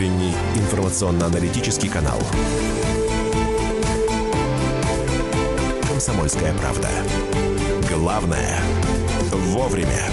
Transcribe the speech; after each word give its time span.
утренний 0.00 0.32
информационно-аналитический 0.54 1.90
канал. 1.90 2.18
«Комсомольская 5.86 6.54
правда». 6.54 6.88
Главное– 7.90 8.62
вовремя. 9.30 10.08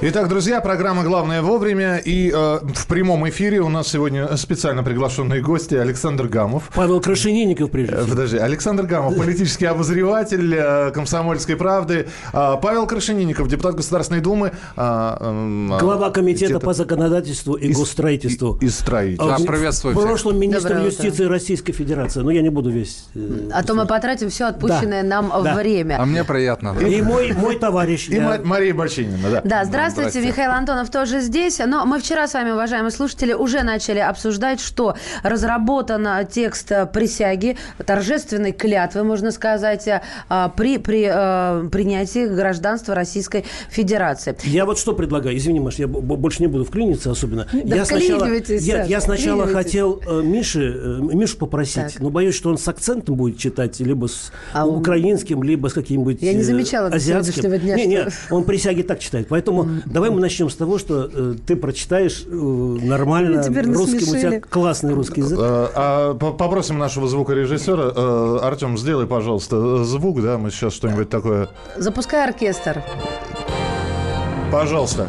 Итак, 0.00 0.28
друзья, 0.28 0.60
программа 0.60 1.02
«Главное 1.02 1.42
вовремя». 1.42 1.96
И 1.96 2.30
э, 2.32 2.58
в 2.62 2.86
прямом 2.86 3.28
эфире 3.30 3.60
у 3.60 3.68
нас 3.68 3.88
сегодня 3.88 4.36
специально 4.36 4.84
приглашенные 4.84 5.42
гости 5.42 5.74
Александр 5.74 6.28
Гамов. 6.28 6.70
Павел 6.72 7.00
Крашенинников, 7.00 7.72
прежде 7.72 7.96
всего. 7.96 8.10
Подожди, 8.10 8.36
Александр 8.36 8.86
Гамов, 8.86 9.16
политический 9.16 9.64
обозреватель 9.66 10.54
э, 10.54 10.92
«Комсомольской 10.92 11.56
правды». 11.56 12.06
Э, 12.32 12.54
Павел 12.62 12.86
Крашенинников, 12.86 13.48
депутат 13.48 13.74
Государственной 13.74 14.20
Думы. 14.20 14.52
Э, 14.76 15.16
э, 15.18 15.78
Глава 15.80 16.10
комитета 16.10 16.54
где 16.54 16.60
по 16.64 16.74
законодательству 16.74 17.54
и, 17.54 17.66
и 17.66 17.72
госстроительству. 17.72 18.56
И, 18.60 18.66
и 18.66 18.68
строительству. 18.68 19.36
Да, 19.36 19.44
приветствую 19.44 19.96
В 19.96 20.00
прошлом 20.00 20.38
министр 20.38 20.78
юстиции 20.78 21.24
Российской 21.24 21.72
Федерации. 21.72 22.20
Ну, 22.20 22.30
я 22.30 22.42
не 22.42 22.50
буду 22.50 22.70
весь... 22.70 23.06
Э, 23.16 23.50
а 23.52 23.64
то 23.64 23.74
мы 23.74 23.84
потратим 23.84 24.30
все 24.30 24.44
отпущенное 24.44 25.02
да, 25.02 25.08
нам 25.08 25.32
да. 25.42 25.56
время. 25.56 26.00
А 26.00 26.06
мне 26.06 26.22
приятно. 26.22 26.76
И 26.78 27.02
мой, 27.02 27.32
мой 27.32 27.58
товарищ. 27.58 28.08
И 28.08 28.14
я... 28.14 28.40
Мария 28.44 28.72
Бочинина, 28.72 29.28
да. 29.28 29.40
Да, 29.44 29.64
здравствуйте. 29.64 29.87
Здравствуйте, 29.90 30.28
Михаил 30.28 30.50
Антонов 30.52 30.90
тоже 30.90 31.20
здесь. 31.20 31.58
Но 31.58 31.84
мы 31.86 31.98
вчера 31.98 32.28
с 32.28 32.34
вами, 32.34 32.50
уважаемые 32.50 32.90
слушатели, 32.90 33.32
уже 33.32 33.62
начали 33.62 33.98
обсуждать, 33.98 34.60
что 34.60 34.96
разработан 35.22 36.26
текст 36.26 36.72
присяги, 36.92 37.56
торжественной 37.84 38.52
клятвы, 38.52 39.04
можно 39.04 39.30
сказать, 39.30 39.88
а, 40.28 40.48
при, 40.50 40.78
при 40.78 41.08
э, 41.10 41.68
принятии 41.70 42.26
гражданства 42.26 42.94
Российской 42.94 43.44
Федерации. 43.70 44.36
Я 44.44 44.66
вот 44.66 44.78
что 44.78 44.92
предлагаю. 44.92 45.36
Извини, 45.36 45.60
Маш, 45.60 45.76
я 45.76 45.86
больше 45.88 46.42
не 46.42 46.48
буду 46.48 46.64
вклиниться 46.64 47.10
особенно. 47.10 47.46
Да 47.52 47.76
я 47.76 47.84
сначала, 47.84 48.26
я, 48.26 48.84
я 48.84 49.00
сначала 49.00 49.46
хотел 49.46 50.02
э, 50.06 50.22
Миши, 50.22 50.74
э, 50.74 51.00
Мишу 51.00 51.38
попросить, 51.38 51.94
так. 51.94 52.00
но 52.00 52.10
боюсь, 52.10 52.34
что 52.34 52.50
он 52.50 52.58
с 52.58 52.68
акцентом 52.68 53.14
будет 53.16 53.38
читать, 53.38 53.78
либо 53.80 54.06
с 54.06 54.32
а 54.52 54.66
украинским, 54.66 55.42
либо 55.42 55.68
с 55.68 55.72
каким-нибудь 55.72 56.22
Я 56.22 56.34
не 56.34 56.42
замечала 56.42 56.88
азиатским. 56.88 57.58
дня. 57.58 57.76
Не, 57.76 57.86
не, 57.86 58.06
он 58.30 58.44
присяги 58.44 58.82
так 58.82 58.98
читает. 58.98 59.28
Поэтому 59.28 59.68
Давай 59.86 60.10
мы 60.10 60.20
начнем 60.20 60.50
с 60.50 60.56
того, 60.56 60.78
что 60.78 61.10
э, 61.12 61.34
ты 61.46 61.56
прочитаешь 61.56 62.24
э, 62.26 62.30
нормально 62.30 63.42
русским. 63.42 64.08
У 64.08 64.16
тебя 64.16 64.40
классный 64.40 64.94
русский 64.94 65.20
язык. 65.20 65.38
А, 65.40 65.70
а, 65.74 66.14
попросим 66.14 66.78
нашего 66.78 67.08
звукорежиссера. 67.08 67.92
Э, 67.94 68.38
Артем, 68.42 68.78
сделай, 68.78 69.06
пожалуйста, 69.06 69.84
звук, 69.84 70.22
да, 70.22 70.38
мы 70.38 70.50
сейчас 70.50 70.74
что-нибудь 70.74 71.08
такое... 71.08 71.48
Запускай 71.76 72.26
оркестр. 72.26 72.82
Пожалуйста. 74.50 75.08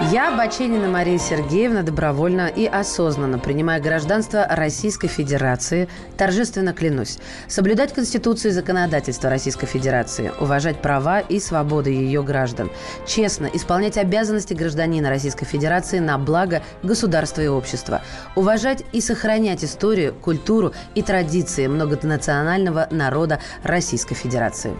Я, 0.00 0.30
Баченина 0.30 0.88
Мария 0.88 1.18
Сергеевна, 1.18 1.82
добровольно 1.82 2.46
и 2.46 2.66
осознанно, 2.66 3.38
принимая 3.38 3.80
гражданство 3.80 4.46
Российской 4.48 5.08
Федерации, 5.08 5.88
торжественно 6.16 6.72
клянусь. 6.72 7.18
Соблюдать 7.48 7.92
Конституцию 7.92 8.52
и 8.52 8.54
законодательство 8.54 9.28
Российской 9.28 9.66
Федерации, 9.66 10.32
уважать 10.40 10.80
права 10.80 11.18
и 11.18 11.40
свободы 11.40 11.90
ее 11.90 12.22
граждан, 12.22 12.70
честно 13.06 13.46
исполнять 13.52 13.98
обязанности 13.98 14.54
гражданина 14.54 15.10
Российской 15.10 15.46
Федерации 15.46 15.98
на 15.98 16.16
благо 16.16 16.62
государства 16.84 17.42
и 17.42 17.48
общества, 17.48 18.00
уважать 18.36 18.84
и 18.92 19.00
сохранять 19.00 19.64
историю, 19.64 20.14
культуру 20.14 20.72
и 20.94 21.02
традиции 21.02 21.66
многонационального 21.66 22.86
народа 22.92 23.40
Российской 23.64 24.14
Федерации. 24.14 24.74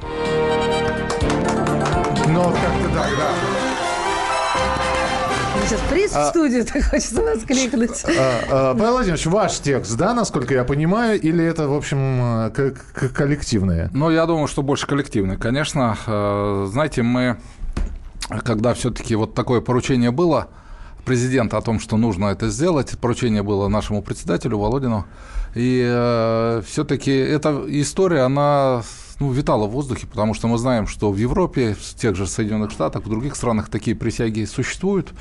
Ну, 2.28 2.44
как-то 2.44 2.88
да, 2.94 3.06
да 3.16 3.57
сейчас 5.68 5.80
приз 5.90 6.14
а, 6.14 6.26
в 6.26 6.28
студию, 6.30 6.64
так 6.64 6.82
хочется 6.82 7.22
воскликнуть. 7.22 8.04
А, 8.04 8.70
а, 8.70 8.74
Павел 8.74 8.92
Владимирович, 8.92 9.26
ваш 9.26 9.58
текст, 9.58 9.96
да, 9.96 10.14
насколько 10.14 10.54
я 10.54 10.64
понимаю, 10.64 11.20
или 11.20 11.44
это, 11.44 11.68
в 11.68 11.74
общем, 11.74 12.50
коллективное? 13.14 13.90
Ну, 13.92 14.10
я 14.10 14.24
думаю, 14.24 14.48
что 14.48 14.62
больше 14.62 14.86
коллективное. 14.86 15.36
Конечно, 15.36 15.96
э, 16.06 16.68
знаете, 16.70 17.02
мы, 17.02 17.38
когда 18.44 18.72
все-таки 18.72 19.14
вот 19.14 19.34
такое 19.34 19.60
поручение 19.60 20.10
было, 20.10 20.48
президента 21.04 21.58
о 21.58 21.60
том, 21.60 21.80
что 21.80 21.96
нужно 21.96 22.26
это 22.26 22.48
сделать. 22.48 22.98
Поручение 22.98 23.42
было 23.42 23.68
нашему 23.68 24.02
председателю 24.02 24.58
Володину. 24.58 25.06
И 25.54 25.82
э, 25.86 26.62
все-таки 26.66 27.10
эта 27.10 27.64
история, 27.68 28.22
она 28.22 28.82
ну, 29.20 29.32
витала 29.32 29.66
в 29.66 29.70
воздухе, 29.70 30.06
потому 30.06 30.34
что 30.34 30.48
мы 30.48 30.58
знаем, 30.58 30.86
что 30.86 31.10
в 31.10 31.16
Европе, 31.16 31.74
в 31.74 31.94
тех 31.94 32.14
же 32.14 32.26
Соединенных 32.26 32.70
Штатах, 32.70 33.04
в 33.04 33.08
других 33.08 33.36
странах 33.36 33.68
такие 33.68 33.96
присяги 33.96 34.44
существуют. 34.44 35.12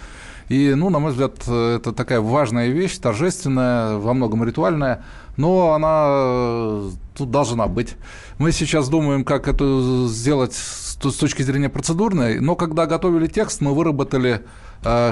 И, 0.50 0.74
ну, 0.75 0.90
на 0.90 1.00
мой 1.00 1.12
взгляд, 1.12 1.47
это 1.47 1.91
такая 1.91 2.22
важная 2.22 2.69
вещь, 2.69 2.97
торжественная, 2.97 3.97
во 3.97 4.13
многом 4.13 4.44
ритуальная, 4.44 5.03
но 5.35 5.74
она 5.74 6.06
э, 6.08 6.90
тут 7.18 7.31
должна 7.31 7.68
быть. 7.68 7.96
Мы 8.38 8.52
сейчас 8.52 8.88
думаем, 8.88 9.25
как 9.25 9.47
это 9.47 10.08
сделать 10.08 10.53
с 10.53 10.96
точки 10.96 11.41
зрения 11.41 11.69
процедурной, 11.69 12.40
но 12.40 12.56
когда 12.56 12.85
готовили 12.85 13.28
текст, 13.28 13.62
мы 13.62 13.74
выработали 13.74 14.46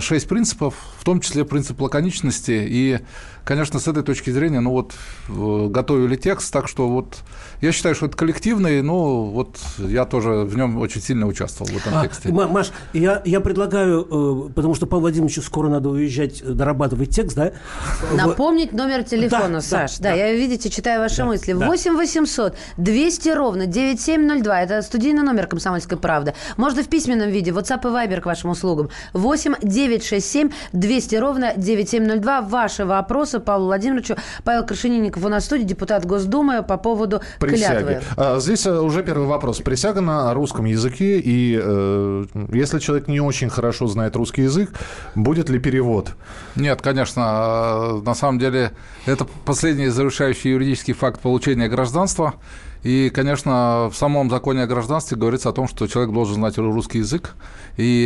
шесть 0.01 0.27
принципов, 0.27 0.75
в 0.99 1.03
том 1.03 1.19
числе 1.19 1.45
принцип 1.45 1.79
лаконичности. 1.81 2.65
И, 2.67 2.99
конечно, 3.43 3.79
с 3.79 3.87
этой 3.87 4.03
точки 4.03 4.31
зрения, 4.31 4.59
ну 4.59 4.71
вот, 4.71 4.93
э, 5.29 5.67
готовили 5.69 6.15
текст, 6.15 6.51
так 6.51 6.67
что 6.67 6.89
вот 6.89 7.17
я 7.61 7.71
считаю, 7.71 7.95
что 7.95 8.07
это 8.07 8.17
коллективный, 8.17 8.81
но 8.81 9.23
вот 9.23 9.57
я 9.77 10.05
тоже 10.05 10.29
в 10.45 10.55
нем 10.57 10.77
очень 10.77 11.01
сильно 11.01 11.27
участвовал 11.27 11.71
в 11.71 11.77
этом 11.77 11.97
а, 11.97 12.03
тексте. 12.03 12.29
Маш, 12.31 12.71
я, 12.93 13.21
я 13.25 13.39
предлагаю, 13.39 14.47
э, 14.49 14.53
потому 14.53 14.73
что 14.75 14.87
Павлу 14.87 15.01
Владимировичу 15.01 15.41
скоро 15.41 15.69
надо 15.69 15.89
уезжать, 15.89 16.43
дорабатывать 16.43 17.11
текст, 17.11 17.35
да? 17.35 17.53
Напомнить 18.13 18.71
номер 18.71 19.03
телефона, 19.03 19.55
да, 19.55 19.61
Саш. 19.61 19.97
Да, 19.97 20.09
да, 20.09 20.15
я, 20.15 20.33
видите, 20.33 20.69
читаю 20.69 21.01
ваши 21.01 21.17
да, 21.17 21.25
мысли. 21.25 21.53
Да. 21.53 21.67
8 21.67 21.95
800 21.95 22.55
200 22.77 23.29
ровно 23.29 23.65
9702. 23.65 24.61
Это 24.61 24.81
студийный 24.81 25.23
номер 25.23 25.47
«Комсомольской 25.47 25.97
правды». 25.97 26.33
Можно 26.57 26.83
в 26.83 26.87
письменном 26.87 27.29
виде. 27.29 27.51
WhatsApp 27.51 27.81
и 27.81 27.91
Viber 27.91 28.21
к 28.21 28.25
вашим 28.25 28.49
услугам. 28.49 28.89
8 29.13 29.54
967 29.61 30.51
200 30.73 31.15
ровно 31.15 31.53
9702. 31.55 32.41
Ваши 32.41 32.85
вопросы 32.85 33.39
Павлу 33.39 33.65
Владимировичу. 33.67 34.15
Павел 34.43 34.65
Крашенинников 34.65 35.23
у 35.23 35.29
нас 35.29 35.43
в 35.43 35.45
студии, 35.47 35.63
депутат 35.63 36.05
Госдумы 36.05 36.63
по 36.63 36.77
поводу 36.77 37.21
присяги. 37.39 38.01
А, 38.17 38.39
здесь 38.39 38.65
э, 38.65 38.79
уже 38.79 39.03
первый 39.03 39.27
вопрос. 39.27 39.59
Присяга 39.59 40.01
на 40.01 40.33
русском 40.33 40.65
языке, 40.65 41.19
и 41.19 41.59
э, 41.61 42.25
если 42.51 42.79
человек 42.79 43.07
не 43.07 43.19
очень 43.19 43.49
хорошо 43.49 43.87
знает 43.87 44.15
русский 44.15 44.43
язык, 44.43 44.71
будет 45.15 45.49
ли 45.49 45.59
перевод? 45.59 46.11
Нет, 46.55 46.81
конечно. 46.81 47.23
А, 47.25 48.01
на 48.03 48.15
самом 48.15 48.39
деле, 48.39 48.71
это 49.05 49.25
последний 49.45 49.87
завершающий 49.87 50.51
юридический 50.51 50.93
факт 50.93 51.19
получения 51.21 51.67
гражданства. 51.67 52.35
И, 52.85 53.09
конечно, 53.09 53.89
в 53.91 53.95
самом 53.95 54.29
законе 54.29 54.61
о 54.61 54.67
гражданстве 54.67 55.17
говорится 55.17 55.49
о 55.49 55.53
том, 55.53 55.67
что 55.67 55.87
человек 55.87 56.13
должен 56.13 56.35
знать 56.35 56.55
русский 56.59 56.99
язык, 56.99 57.31
и 57.77 58.03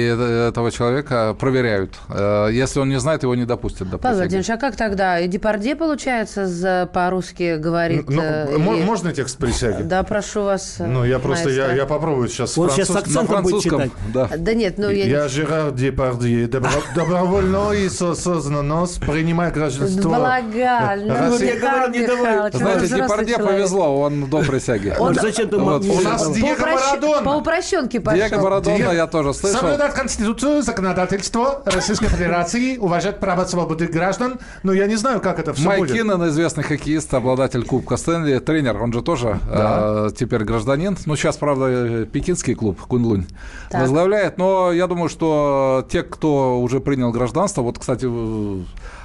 этого 0.48 0.72
человека 0.72 1.36
проверяют. 1.38 1.96
Э, 2.08 2.48
если 2.50 2.80
он 2.80 2.88
не 2.88 2.98
знает, 2.98 3.24
его 3.24 3.36
не 3.36 3.44
допустят 3.44 3.90
до 3.90 3.98
Павел 3.98 4.20
Владимирович, 4.20 4.50
а 4.52 4.56
как 4.56 4.78
тогда? 4.78 5.20
И 5.20 5.28
Депарде, 5.28 5.76
получается, 5.76 6.90
по-русски 6.94 7.58
говорит? 7.58 8.10
Ну, 8.10 8.22
э, 8.22 8.56
и... 8.56 8.58
Можно 8.58 9.12
текст 9.12 9.38
присяги? 9.38 9.84
Да, 9.84 10.02
прошу 10.04 10.44
вас. 10.44 10.78
Ну, 10.80 11.04
я 11.04 11.20
просто, 11.20 11.50
я, 11.50 11.74
я 11.74 11.86
попробую 11.86 12.30
сейчас 12.30 12.58
Он 12.58 12.70
сейчас 12.70 12.88
с 12.88 12.96
акцентом 12.96 13.44
будет 13.44 13.62
читать. 13.62 13.92
Да. 14.14 14.30
да 14.38 14.54
нет, 14.54 14.78
ну 14.78 14.90
я... 14.90 15.06
Я 15.24 15.28
Жерар 15.28 15.74
Депардье, 15.74 16.48
добровольно 16.96 17.74
и 17.74 17.88
осознанно 17.88 18.86
принимаю 19.06 19.54
гражданство. 19.54 20.08
Благально. 20.08 21.38
Знаете, 21.38 22.96
Депардье 22.96 23.40
повезло, 23.40 24.00
он 24.00 24.30
добрый 24.30 24.62
присяги. 24.70 24.96
Он, 25.00 25.16
зачем 25.16 25.50
ты 25.50 25.58
вот. 25.58 25.86
У 25.86 26.02
нас 26.02 26.32
Диего 26.32 26.60
Марадона. 26.60 27.22
По 27.24 27.30
упрощенке 27.38 28.00
пошел. 28.00 28.28
Диего 28.28 28.42
Марадона 28.42 28.92
я 28.92 29.08
тоже 29.08 29.34
слышал. 29.34 29.60
Соблюдать 29.60 29.94
Конституцию, 29.94 30.62
законодательство 30.62 31.62
Российской 31.66 32.08
Федерации, 32.08 32.78
уважать 32.78 33.20
права 33.20 33.46
свободы 33.46 33.88
граждан. 33.88 34.40
Но 34.64 34.74
я 34.74 34.88
не 34.88 34.96
знаю, 34.96 35.22
как 35.22 35.40
это 35.40 35.54
все 35.54 35.66
Майк 35.66 35.82
будет. 35.82 35.96
Киннон, 35.96 36.28
известный 36.30 36.64
хоккеист, 36.64 37.14
обладатель 37.14 37.64
Кубка 37.64 37.98
Стэнли, 37.98 38.40
тренер, 38.40 38.82
он 38.82 38.94
же 38.94 39.02
тоже 39.02 39.40
да. 39.48 40.08
э, 40.08 40.10
теперь 40.16 40.44
гражданин. 40.44 40.98
Ну, 41.06 41.16
сейчас, 41.16 41.38
правда, 41.38 42.06
пекинский 42.06 42.56
клуб 42.56 42.80
Кунлунь 42.82 43.26
так. 43.70 43.82
возглавляет. 43.82 44.38
Но 44.38 44.72
я 44.72 44.88
думаю, 44.88 45.10
что 45.10 45.86
те, 45.90 46.04
кто 46.04 46.60
уже 46.60 46.80
принял 46.80 47.12
гражданство, 47.12 47.62
вот, 47.62 47.80
кстати, 47.80 48.08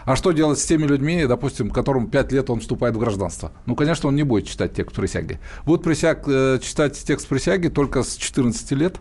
а 0.05 0.17
что 0.17 0.33
делать 0.33 0.59
с 0.59 0.65
теми 0.65 0.87
людьми, 0.87 1.27
допустим, 1.27 1.71
которым 1.71 2.09
5 2.09 2.33
лет 2.33 2.51
он 2.51 2.61
вступает 2.61 2.95
в 2.95 2.99
гражданство? 2.99 3.53
Ну, 3.67 3.75
конечно, 3.75 4.09
он 4.09 4.17
не 4.17 4.23
будет 4.23 4.47
читать 4.47 4.75
текст 4.75 4.97
присяги. 4.97 5.41
Будут 5.65 5.83
присяг, 5.83 6.25
э, 6.27 6.59
читать 6.63 7.03
текст 7.03 7.27
присяги 7.29 7.69
только 7.69 8.03
с 8.03 8.17
14 8.17 8.73
лет. 8.73 8.97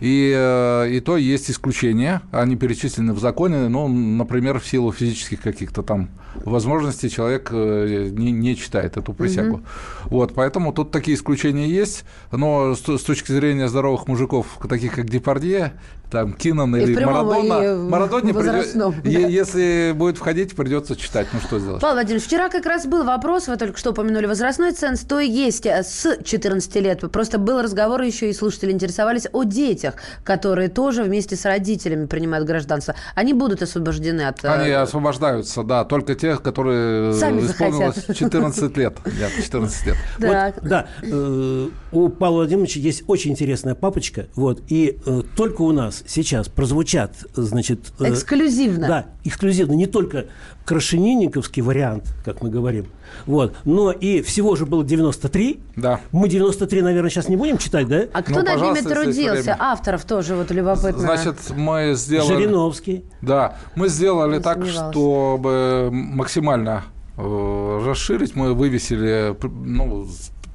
И, 0.00 0.32
э, 0.34 0.90
и 0.90 1.00
то 1.00 1.16
есть 1.16 1.50
исключения, 1.50 2.22
они 2.30 2.56
перечислены 2.56 3.12
в 3.12 3.18
законе, 3.18 3.68
ну, 3.68 3.88
например, 3.88 4.60
в 4.60 4.66
силу 4.66 4.92
физических 4.92 5.40
каких-то 5.40 5.82
там 5.82 6.10
возможностей 6.44 7.10
человек 7.10 7.48
э, 7.50 8.08
не, 8.12 8.30
не 8.30 8.56
читает 8.56 8.96
эту 8.96 9.12
присягу. 9.12 9.56
Угу. 9.56 9.62
Вот, 10.04 10.34
поэтому 10.34 10.72
тут 10.72 10.90
такие 10.90 11.16
исключения 11.16 11.68
есть, 11.68 12.04
но 12.30 12.74
с, 12.74 12.80
с 12.80 13.02
точки 13.02 13.32
зрения 13.32 13.68
здоровых 13.68 14.06
мужиков, 14.06 14.46
таких 14.68 14.94
как 14.94 15.08
Депардье, 15.08 15.72
там 16.10 16.32
Кинан 16.32 16.74
или 16.76 17.04
Марадона, 17.04 17.76
Марадоне 17.76 18.32
да. 18.32 18.92
если 19.04 19.92
будет 19.94 20.16
входить, 20.16 20.56
придется 20.56 20.96
читать. 20.96 21.26
Ну 21.32 21.40
что 21.40 21.58
сделать? 21.58 21.82
Павел 21.82 21.96
Владимирович, 21.96 22.26
вчера 22.26 22.48
как 22.48 22.64
раз 22.66 22.86
был 22.86 23.04
вопрос, 23.04 23.48
вы 23.48 23.56
только 23.56 23.78
что 23.78 23.90
упомянули 23.90 24.26
возрастной 24.26 24.72
ценз, 24.72 25.00
то 25.00 25.20
есть 25.20 25.66
э, 25.66 25.82
с 25.82 26.18
14 26.24 26.74
лет. 26.76 27.00
Просто 27.12 27.38
был 27.38 27.60
разговор 27.60 28.00
еще, 28.02 28.30
и 28.30 28.32
слушатели 28.32 28.72
интересовались 28.72 29.26
о 29.32 29.44
детях, 29.44 29.87
которые 30.24 30.68
тоже 30.68 31.02
вместе 31.02 31.36
с 31.36 31.44
родителями 31.44 32.06
принимают 32.06 32.46
гражданство. 32.46 32.94
Они 33.14 33.32
будут 33.32 33.62
освобождены 33.62 34.22
от... 34.22 34.44
Э, 34.44 34.48
Они 34.48 34.70
освобождаются, 34.70 35.62
да, 35.62 35.84
только 35.84 36.14
тех, 36.14 36.42
которые 36.42 37.14
Сами 37.14 37.46
исполнилось 37.46 37.96
захотят. 37.96 38.16
14 38.16 38.76
лет. 38.76 38.98
Нет, 39.06 39.32
14 39.42 39.86
лет. 39.86 39.96
Да, 40.18 40.52
вот, 40.56 40.68
да. 40.68 40.86
Э, 41.02 41.68
у 41.92 42.08
Павла 42.08 42.38
Владимировича 42.38 42.80
есть 42.80 43.04
очень 43.06 43.32
интересная 43.32 43.74
папочка, 43.74 44.26
вот, 44.34 44.62
и 44.68 44.98
только 45.36 45.62
у 45.62 45.72
нас 45.72 46.02
сейчас 46.06 46.48
прозвучат, 46.48 47.12
значит... 47.34 47.92
Эксклюзивно. 47.98 48.86
Да, 48.86 49.06
эксклюзивно. 49.24 49.72
Не 49.72 49.86
только 49.86 50.26
крашенинниковский 50.64 51.62
вариант, 51.62 52.04
как 52.24 52.42
мы 52.42 52.50
говорим, 52.50 52.86
вот, 53.26 53.54
но 53.64 53.90
и 53.90 54.22
всего 54.22 54.54
же 54.54 54.66
было 54.66 54.84
93. 54.84 55.60
Да. 55.76 56.00
Мы 56.12 56.28
93, 56.28 56.82
наверное, 56.82 57.10
сейчас 57.10 57.28
не 57.28 57.36
будем 57.36 57.58
читать, 57.58 57.88
да? 57.88 58.04
А 58.12 58.22
кто 58.22 58.40
ну, 58.40 58.42
над 58.42 58.60
ними 58.60 58.80
трудился? 58.80 59.56
Авторов 59.78 60.04
тоже 60.04 60.34
вот 60.34 60.50
любопытно. 60.50 60.98
Значит, 60.98 61.36
мы 61.54 61.92
сделали... 61.94 62.36
Жириновский. 62.36 63.04
Да, 63.22 63.58
мы 63.76 63.88
сделали 63.88 64.40
так, 64.40 64.66
чтобы 64.66 65.90
максимально 65.92 66.84
э, 67.16 67.80
расширить. 67.86 68.34
Мы 68.34 68.54
вывесили 68.54 69.36
ну, 69.40 70.08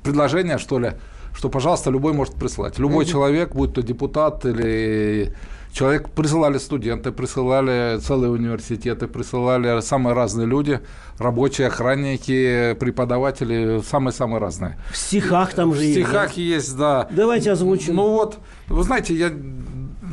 предложение, 0.03 0.57
что 0.57 0.77
ли, 0.77 0.91
что, 1.33 1.47
пожалуйста, 1.47 1.89
любой 1.89 2.11
может 2.11 2.33
прислать. 2.33 2.79
Любой 2.79 3.05
человек, 3.05 3.55
будь 3.55 3.73
то 3.73 3.81
депутат 3.81 4.45
или 4.45 5.33
человек, 5.73 6.09
присылали 6.09 6.59
студенты, 6.59 7.11
присылали 7.11 7.99
целые 7.99 8.31
университеты, 8.31 9.07
присылали 9.07 9.81
самые 9.81 10.13
разные 10.13 10.47
люди, 10.47 10.79
рабочие, 11.17 11.67
охранники, 11.67 12.75
преподаватели, 12.79 13.81
самые-самые 13.81 14.39
разные. 14.39 14.77
В 14.91 14.97
стихах 14.97 15.53
там 15.53 15.73
же 15.73 15.83
есть. 15.83 15.97
В 15.97 16.01
стихах 16.03 16.35
да? 16.35 16.41
есть, 16.41 16.77
да. 16.77 17.07
Давайте 17.11 17.51
озвучим. 17.51 17.95
Ну 17.95 18.09
вот, 18.09 18.37
вы 18.67 18.83
знаете, 18.83 19.15
я 19.15 19.31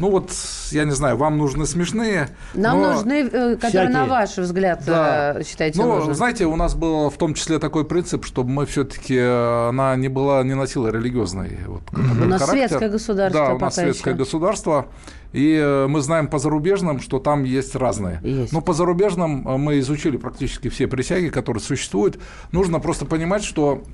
ну 0.00 0.10
вот, 0.10 0.30
я 0.70 0.84
не 0.84 0.92
знаю, 0.92 1.18
вам 1.18 1.36
нужны 1.36 1.66
смешные. 1.66 2.30
Нам 2.54 2.80
но... 2.80 2.92
нужны, 2.94 3.24
э, 3.24 3.56
которые, 3.56 3.70
Всякие. 3.70 3.88
на 3.90 4.06
ваш 4.06 4.38
взгляд, 4.38 4.82
да. 4.86 5.34
Э, 5.38 5.44
считаете 5.44 5.78
Ну, 5.78 5.96
нужны. 5.96 6.14
знаете, 6.14 6.46
у 6.46 6.56
нас 6.56 6.74
был 6.74 7.10
в 7.10 7.18
том 7.18 7.34
числе 7.34 7.58
такой 7.58 7.84
принцип, 7.84 8.24
чтобы 8.24 8.48
мы 8.48 8.64
все-таки, 8.64 9.16
э, 9.16 9.68
она 9.68 9.94
не 9.96 10.08
была, 10.08 10.42
не 10.42 10.54
носила 10.54 10.88
религиозный 10.88 11.58
вот, 11.66 11.82
У 11.92 12.24
нас 12.24 12.48
светское 12.48 12.88
государство 12.88 13.46
Да, 13.46 13.54
у 13.54 13.58
нас 13.58 13.74
светское 13.74 14.14
еще. 14.14 14.24
государство. 14.24 14.86
И 15.32 15.86
мы 15.88 16.00
знаем 16.00 16.26
по 16.26 16.38
зарубежным, 16.38 17.00
что 17.00 17.18
там 17.18 17.44
есть 17.44 17.76
разные. 17.76 18.20
Есть. 18.22 18.52
Но 18.52 18.60
по 18.60 18.72
зарубежным 18.72 19.42
мы 19.60 19.78
изучили 19.78 20.16
практически 20.16 20.68
все 20.68 20.88
присяги, 20.88 21.28
которые 21.28 21.62
существуют. 21.62 22.18
Нужно 22.52 22.80
просто 22.80 23.06
понимать, 23.06 23.44
что 23.44 23.84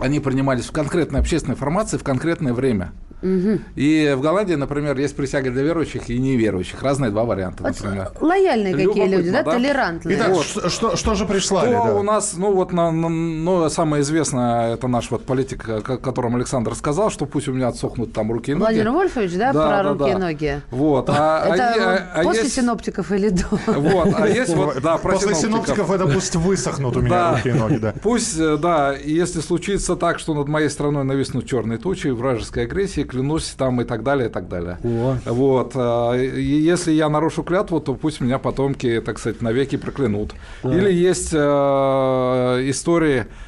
они 0.00 0.20
принимались 0.20 0.66
в 0.66 0.72
конкретной 0.72 1.20
общественной 1.20 1.56
формации 1.56 1.96
в 1.96 2.04
конкретное 2.04 2.52
время. 2.52 2.92
Угу. 3.22 3.60
И 3.76 4.14
в 4.16 4.20
Голландии, 4.20 4.54
например, 4.54 4.98
есть 4.98 5.16
присяга 5.16 5.50
для 5.50 5.62
верующих 5.62 6.08
и 6.08 6.18
неверующих. 6.18 6.82
Разные 6.82 7.10
два 7.10 7.24
варианта, 7.24 7.62
например. 7.62 8.10
лояльные 8.20 8.74
какие 8.74 9.08
люди, 9.08 9.30
да? 9.30 9.42
да? 9.42 9.52
Толерантные. 9.52 10.16
Итак, 10.16 10.30
вот. 10.30 10.44
что, 10.44 10.68
что, 10.68 10.96
что 10.96 11.14
же 11.14 11.26
прислали? 11.26 11.74
Что 11.74 11.84
да? 11.84 11.94
у 11.94 12.02
нас, 12.02 12.34
ну 12.36 12.52
вот, 12.52 12.72
на, 12.72 12.90
на, 12.90 13.08
ну, 13.08 13.68
самое 13.68 14.02
известное, 14.02 14.74
это 14.74 14.86
наш 14.88 15.10
вот 15.10 15.24
политик, 15.24 15.68
о 15.68 15.80
котором 15.80 16.36
Александр 16.36 16.74
сказал, 16.74 17.10
что 17.10 17.26
пусть 17.26 17.48
у 17.48 17.52
меня 17.52 17.68
отсохнут 17.68 18.12
там 18.12 18.30
руки 18.30 18.52
и 18.52 18.54
ноги. 18.54 18.62
Владимир 18.62 18.90
Вольфович, 18.90 19.32
да, 19.32 19.52
да 19.52 19.66
про 19.66 19.82
да, 19.82 19.90
руки 19.90 19.98
да. 19.98 20.10
и 20.10 20.14
ноги? 20.14 20.60
Вот. 20.70 21.10
А, 21.10 21.42
а 21.42 21.54
это 21.54 21.94
а, 22.14 22.20
а 22.20 22.22
после 22.22 22.42
есть... 22.44 22.54
синоптиков 22.54 23.12
или 23.12 23.30
до? 23.30 23.44
Вот, 23.66 24.14
а 24.16 24.28
есть 24.28 24.54
вот, 24.54 24.80
да, 24.80 24.98
про 24.98 25.14
После 25.14 25.34
синоптиков 25.34 25.90
это 25.90 26.06
пусть 26.06 26.36
высохнут 26.36 26.96
у 26.96 27.00
меня 27.00 27.34
руки 27.36 27.48
и 27.48 27.52
ноги, 27.52 27.76
да. 27.78 27.94
Пусть, 28.02 28.38
э, 28.38 28.56
да, 28.56 28.94
если 28.94 29.40
случится 29.40 29.96
так, 29.96 30.18
что 30.18 30.34
над 30.34 30.48
моей 30.48 30.68
страной 30.68 31.04
нависнут 31.04 31.46
черные 31.46 31.78
тучи, 31.78 32.08
вражеской 32.08 32.64
агрессии, 32.64 33.02
клянусь 33.08 33.54
там 33.56 33.80
и 33.80 33.84
так 33.84 34.02
далее, 34.02 34.28
и 34.28 34.32
так 34.32 34.48
далее. 34.48 34.78
О. 34.84 35.16
Вот. 35.26 35.72
А, 35.74 36.14
если 36.14 36.92
я 36.92 37.08
нарушу 37.08 37.42
клятву, 37.42 37.80
то 37.80 37.94
пусть 37.94 38.20
меня 38.20 38.38
потомки, 38.38 39.02
так 39.04 39.18
сказать, 39.18 39.42
навеки 39.42 39.76
проклянут. 39.76 40.34
Да. 40.62 40.74
Или 40.74 40.92
есть 40.92 41.30
э, 41.32 41.36
истории 42.70 43.26
Э, 43.28 43.47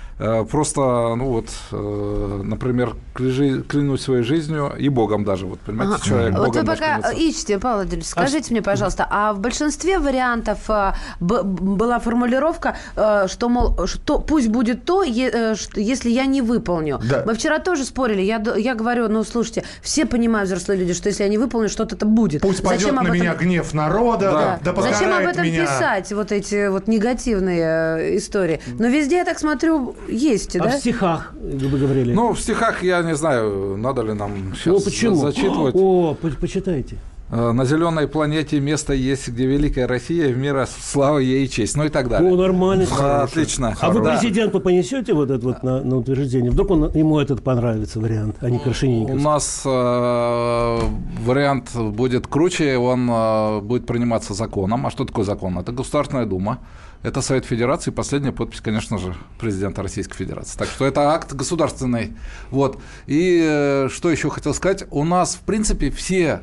просто, 0.50 1.14
ну 1.14 1.26
вот, 1.26 1.48
э, 1.72 2.40
например, 2.44 2.96
клянусь 3.14 4.02
своей 4.02 4.22
жизнью 4.22 4.72
и 4.78 4.88
Богом 4.88 5.24
даже. 5.24 5.46
Вот, 5.46 5.60
понимаете, 5.60 5.94
ага. 5.94 6.04
человек 6.04 6.38
Вот 6.38 6.56
вы 6.56 6.64
пока 6.64 7.10
ищете, 7.12 7.58
Павел 7.58 7.76
Владимирович, 7.76 8.06
скажите 8.08 8.46
а... 8.48 8.52
мне, 8.52 8.62
пожалуйста, 8.62 9.06
а 9.10 9.32
в 9.32 9.40
большинстве 9.40 9.98
вариантов 9.98 10.58
э, 10.68 10.92
была 11.20 11.98
формулировка, 11.98 12.76
что, 12.94 13.48
мол, 13.48 13.86
что 13.86 14.18
пусть 14.18 14.48
будет 14.48 14.84
то, 14.84 15.02
если 15.02 16.10
я 16.10 16.26
не 16.26 16.42
выполню. 16.42 17.00
Да. 17.08 17.22
Мы 17.26 17.34
вчера 17.34 17.58
тоже 17.58 17.84
спорили. 17.84 18.22
Я, 18.22 18.42
я 18.56 18.74
говорю, 18.74 19.08
ну, 19.08 19.24
слушайте, 19.24 19.64
все 19.82 20.06
понимают, 20.06 20.48
взрослые 20.48 20.80
люди, 20.80 20.94
что 20.94 21.08
если 21.08 21.22
я 21.22 21.28
не 21.28 21.38
выполню, 21.38 21.68
что-то 21.68 21.96
это 21.96 22.06
будет. 22.06 22.42
Пусть 22.42 22.62
пойдет 22.62 22.80
Зачем 22.80 22.96
на 22.96 23.02
этом... 23.02 23.14
меня 23.14 23.34
гнев 23.34 23.72
народа, 23.74 24.30
да. 24.30 24.60
Да, 24.62 24.72
да 24.72 24.82
Зачем 24.82 25.12
об 25.12 25.26
этом 25.26 25.44
меня? 25.44 25.62
писать, 25.62 26.12
вот 26.12 26.32
эти 26.32 26.68
вот 26.68 26.88
негативные 26.88 28.18
истории? 28.18 28.60
Но 28.78 28.88
везде, 28.88 29.16
я 29.16 29.24
так 29.24 29.38
смотрю, 29.38 29.94
есть, 30.10 30.56
а 30.56 30.64
да? 30.64 30.70
в 30.70 30.80
стихах, 30.80 31.32
вы 31.40 31.78
говорили? 31.78 32.12
Ну, 32.12 32.32
в 32.32 32.40
стихах, 32.40 32.82
я 32.82 33.02
не 33.02 33.14
знаю, 33.14 33.76
надо 33.76 34.02
ли 34.02 34.12
нам 34.12 34.54
сейчас 34.54 34.66
ну, 34.66 34.80
почему? 34.80 35.16
зачитывать. 35.16 35.74
О, 35.74 36.14
по 36.14 36.28
почитайте. 36.28 36.96
Э, 37.32 37.52
на 37.52 37.64
зеленой 37.64 38.08
планете 38.08 38.58
место 38.58 38.92
есть, 38.92 39.28
где 39.28 39.46
великая 39.46 39.86
Россия, 39.86 40.32
в 40.32 40.36
мира 40.36 40.66
слава 40.66 41.18
ей 41.18 41.44
и 41.44 41.48
честь, 41.48 41.76
ну 41.76 41.84
и 41.84 41.88
так 41.88 42.08
далее. 42.08 42.32
О, 42.32 42.36
нормально. 42.36 42.86
Да, 42.98 43.22
отлично. 43.22 43.76
А 43.80 43.90
вы 43.90 44.02
президенту 44.02 44.60
понесете 44.60 45.12
вот 45.14 45.30
это 45.30 45.46
вот 45.46 45.62
на, 45.62 45.80
на 45.82 45.96
утверждение? 45.96 46.50
Вдруг 46.50 46.70
он, 46.70 46.92
ему 46.92 47.20
этот 47.20 47.44
понравится 47.44 48.00
вариант, 48.00 48.36
а 48.40 48.50
не 48.50 48.58
Крашенинников? 48.58 49.14
У 49.14 49.18
нас 49.20 49.62
э, 49.64 50.78
вариант 51.24 51.70
будет 51.74 52.26
круче, 52.26 52.76
он 52.78 53.08
э, 53.08 53.60
будет 53.60 53.86
приниматься 53.86 54.34
законом. 54.34 54.86
А 54.86 54.90
что 54.90 55.04
такое 55.04 55.24
закон? 55.24 55.56
Это 55.56 55.70
Государственная 55.70 56.26
Дума. 56.26 56.58
Это 57.02 57.22
Совет 57.22 57.46
Федерации, 57.46 57.92
последняя 57.92 58.32
подпись, 58.32 58.60
конечно 58.60 58.98
же, 58.98 59.14
президента 59.38 59.82
Российской 59.82 60.16
Федерации. 60.16 60.58
Так 60.58 60.68
что 60.68 60.84
это 60.84 61.12
акт 61.12 61.32
государственный. 61.32 62.12
Вот. 62.50 62.78
И 63.06 63.40
э, 63.42 63.88
что 63.88 64.10
еще 64.10 64.30
хотел 64.30 64.52
сказать? 64.52 64.84
У 64.90 65.04
нас, 65.04 65.36
в 65.36 65.40
принципе, 65.40 65.90
все 65.90 66.40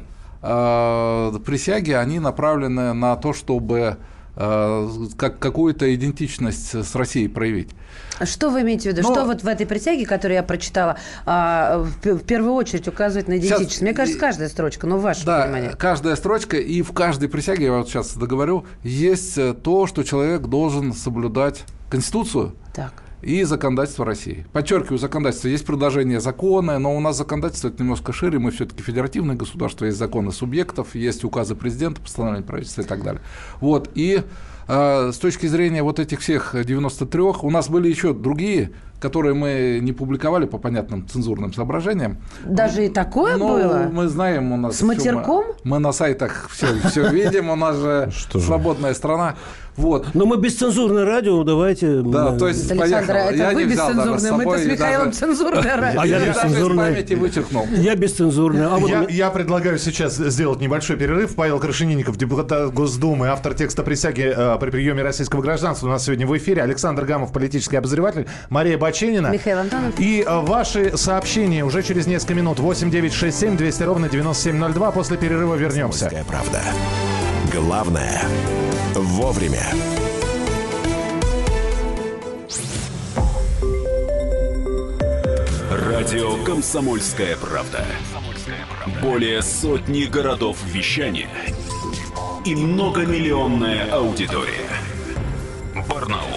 присяги, 1.46 1.92
они 1.92 2.20
направлены 2.20 2.94
на 2.94 3.16
то, 3.16 3.34
чтобы 3.34 3.98
Э, 4.39 4.88
как, 5.18 5.39
какую-то 5.39 5.94
идентичность 5.96 6.75
с 6.75 6.96
Россией 6.96 7.27
проявить. 7.27 7.70
Что 8.24 8.51
вы 8.51 8.62
имеете 8.62 8.92
в 8.92 8.94
виду? 8.94 9.01
Но... 9.01 9.12
Что 9.12 9.25
вот 9.25 9.42
в 9.42 9.48
этой 9.48 9.66
присяге, 9.66 10.06
которую 10.06 10.36
я 10.36 10.44
прочитала, 10.44 10.98
а, 11.25 11.84
в 12.04 12.20
первую 12.20 12.54
очередь 12.54 12.88
указывает 12.88 13.27
на 13.27 13.38
идентичность? 13.38 13.72
Сейчас... 13.72 13.82
Мне 13.82 13.94
кажется, 13.96 14.20
каждая 14.20 14.50
строчка, 14.50 14.86
но 14.86 14.98
в 14.98 15.01
вашем 15.01 15.25
да, 15.25 15.42
понимании. 15.42 15.72
каждая 15.75 16.16
строчка, 16.16 16.58
и 16.58 16.84
в 16.84 16.92
каждой 16.92 17.30
присяге, 17.30 17.66
я 17.66 17.72
вот 17.74 17.89
сейчас 17.89 18.13
договорю, 18.13 18.66
есть 18.84 19.39
э, 19.39 19.56
то, 19.56 19.88
что 19.88 20.04
человек 20.04 20.44
должен 20.44 20.94
соблюдать 20.94 21.63
Конституцию. 21.89 22.54
Так 22.75 23.06
и 23.21 23.43
законодательство 23.43 24.05
России. 24.05 24.45
Подчеркиваю, 24.53 25.00
законодательство. 25.00 25.47
Есть 25.47 25.65
предложение 25.65 26.19
закона, 26.19 26.79
но 26.79 26.95
у 26.95 27.00
нас 27.00 27.17
законодательство 27.17 27.69
это 27.69 27.81
немножко 27.81 28.13
шире. 28.13 28.39
Мы 28.39 28.51
все-таки 28.51 28.83
федеративное 28.83 29.36
государство, 29.36 29.86
есть 29.86 29.97
законы 29.97 30.31
субъектов, 30.31 30.95
есть 30.95 31.24
указы 31.24 31.55
президента, 31.55 32.01
постановления 32.01 32.45
правительства 32.45 32.81
и 32.81 32.86
так 32.86 33.03
далее. 33.03 33.21
Вот. 33.59 33.89
И 33.95 34.21
э, 34.67 35.12
с 35.12 35.17
точки 35.17 35.47
зрения 35.47 35.83
вот 35.83 36.00
этих 36.00 36.19
всех 36.19 36.55
93, 36.63 37.21
у 37.21 37.50
нас 37.50 37.69
были 37.69 37.89
еще 37.89 38.13
другие 38.13 38.71
которые 39.00 39.34
мы 39.34 39.80
не 39.82 39.94
публиковали 39.94 40.46
по 40.46 40.58
понятным 40.58 41.08
цензурным 41.08 41.54
соображениям. 41.54 42.18
Даже 42.46 42.86
и 42.86 42.89
такое 42.89 43.38
Но 43.38 43.48
было? 43.48 43.89
Мы 43.92 44.08
знаем, 44.08 44.51
у 44.51 44.58
нас... 44.58 44.77
С 44.77 44.82
матерком? 44.82 45.46
Мы, 45.63 45.72
мы 45.72 45.80
на 45.80 45.92
сайтах 45.92 46.50
все, 46.50 46.68
все 46.89 47.10
видим, 47.10 47.50
у 47.50 47.56
нас 47.56 47.75
же 47.77 48.12
свободная 48.34 48.94
страна. 48.94 49.36
Вот. 49.77 50.08
Но 50.16 50.25
мы 50.25 50.38
бесцензурное 50.38 51.06
радио, 51.06 51.44
давайте. 51.44 52.01
Да, 52.01 52.36
то 52.36 52.48
есть 52.48 52.70
Александр, 52.72 53.13
это 53.13 53.36
я 53.36 53.51
вы 53.51 53.66
бесцензурное, 53.66 54.32
мы-то 54.34 54.58
с 54.58 54.66
Михаилом 54.66 55.06
даже... 55.08 55.20
цензурное 55.20 55.77
радио. 55.77 56.01
А 56.08 56.08
я 56.08 56.20
бесцензурное. 56.20 56.94
памяти 56.94 57.13
вычеркнул. 57.13 57.68
Я 57.75 57.96
бесцензурное. 57.96 58.68
А 58.68 58.77
вот 58.77 58.89
я, 58.89 59.06
я 59.08 59.30
предлагаю 59.30 59.77
сейчас 59.77 60.16
сделать 60.16 60.60
небольшой 60.60 60.98
перерыв. 60.98 61.36
Павел 61.36 61.60
Крашенинников, 61.60 62.18
депутат 62.18 62.74
Госдумы, 62.74 63.27
автор 63.27 63.54
текста 63.54 63.84
присяги 63.84 64.34
э, 64.36 64.58
при 64.60 64.72
приеме 64.72 65.04
российского 65.04 65.42
гражданства 65.42 65.88
у 65.88 65.89
нас 65.89 66.06
сегодня 66.06 66.25
в 66.25 66.36
эфире. 66.38 66.63
Александр 66.63 67.06
Гамов, 67.06 67.32
политический 67.32 67.77
обозреватель. 67.77 68.27
Мария 68.50 68.80
Баченина. 68.88 69.27
Михаил 69.27 69.60
Антонов. 69.60 70.00
И 70.00 70.24
э, 70.25 70.39
ваши 70.39 70.98
сообщения 70.98 71.65
уже 71.65 71.84
через 71.84 72.08
несколько 72.08 72.36
минут. 72.36 72.60
8 72.60 72.89
9 72.89 73.12
6 73.12 73.38
7 73.38 73.58
200 73.58 73.84
ровно 73.84 74.08
9702. 74.08 74.91
После 74.91 75.17
перерыва 75.17 75.56
вернемся. 75.56 76.10
правда. 76.25 76.62
Главное– 77.53 78.22
вовремя. 78.96 79.63
Радио 85.70 86.41
«Комсомольская 86.46 87.36
правда». 87.36 87.84
Более 89.01 89.41
сотни 89.41 90.03
городов 90.06 90.58
вещания– 90.65 91.27
и 92.46 92.56
многомиллионная 92.56 93.91
аудитория. 93.91 94.70
Барнаул 95.89 96.37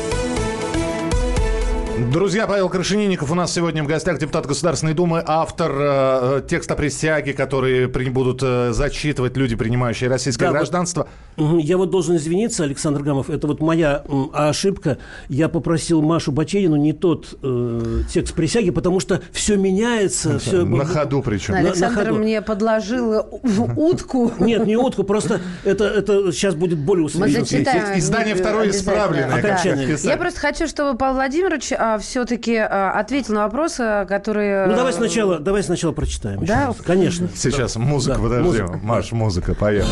Друзья, 2.09 2.47
Павел 2.47 2.67
Крашенинников 2.67 3.31
у 3.31 3.35
нас 3.35 3.53
сегодня 3.53 3.83
в 3.83 3.87
гостях, 3.87 4.17
депутат 4.17 4.47
Государственной 4.47 4.93
Думы, 4.93 5.23
автор 5.23 5.71
э, 5.73 6.41
текста 6.49 6.75
присяги, 6.75 7.31
которые 7.31 7.87
при, 7.87 8.09
будут 8.09 8.41
э, 8.41 8.71
зачитывать 8.71 9.37
люди, 9.37 9.55
принимающие 9.55 10.09
российское 10.09 10.45
да, 10.45 10.51
гражданство. 10.51 11.07
Вот, 11.37 11.61
я 11.61 11.77
вот 11.77 11.91
должен 11.91 12.15
извиниться, 12.15 12.63
Александр 12.63 13.03
Гамов, 13.03 13.29
это 13.29 13.45
вот 13.45 13.61
моя 13.61 14.03
э, 14.07 14.23
ошибка. 14.33 14.97
Я 15.29 15.47
попросил 15.47 16.01
Машу 16.01 16.31
Баченину 16.31 16.75
не 16.75 16.93
тот 16.93 17.37
э, 17.43 18.01
текст 18.09 18.33
присяги, 18.33 18.71
потому 18.71 18.99
что 18.99 19.21
все 19.31 19.55
меняется. 19.55 20.39
Все, 20.39 20.65
на 20.65 20.85
ходу 20.85 21.21
причем. 21.21 21.53
Александр 21.53 21.97
на, 21.97 22.03
на 22.03 22.09
ходу. 22.09 22.19
мне 22.19 22.41
подложил 22.41 23.41
утку. 23.75 24.31
Нет, 24.39 24.65
не 24.65 24.75
утку, 24.75 25.03
просто 25.03 25.39
это, 25.63 25.85
это 25.85 26.31
сейчас 26.31 26.55
будет 26.55 26.79
более 26.79 27.05
усиленно. 27.05 27.97
Издание 27.97 28.33
второе 28.33 28.71
исправленное. 28.71 29.97
Я 30.03 30.17
просто 30.17 30.39
хочу, 30.39 30.67
чтобы 30.67 30.97
Павел 30.97 31.15
Владимирович 31.15 31.71
а, 31.91 31.97
все-таки 31.99 32.55
а, 32.55 32.91
ответил 32.91 33.33
на 33.35 33.43
вопросы, 33.43 34.05
которые... 34.07 34.67
Ну, 34.67 34.75
давай 34.75 34.93
сначала, 34.93 35.39
давай 35.39 35.63
сначала 35.63 35.91
прочитаем. 35.91 36.45
Да? 36.45 36.73
Конечно. 36.85 37.29
Сейчас 37.35 37.75
музыка, 37.75 38.17
да, 38.17 38.23
подожди. 38.23 38.61
Музыка. 38.61 38.79
Маш, 38.81 39.11
музыка, 39.11 39.55
поехали. 39.55 39.91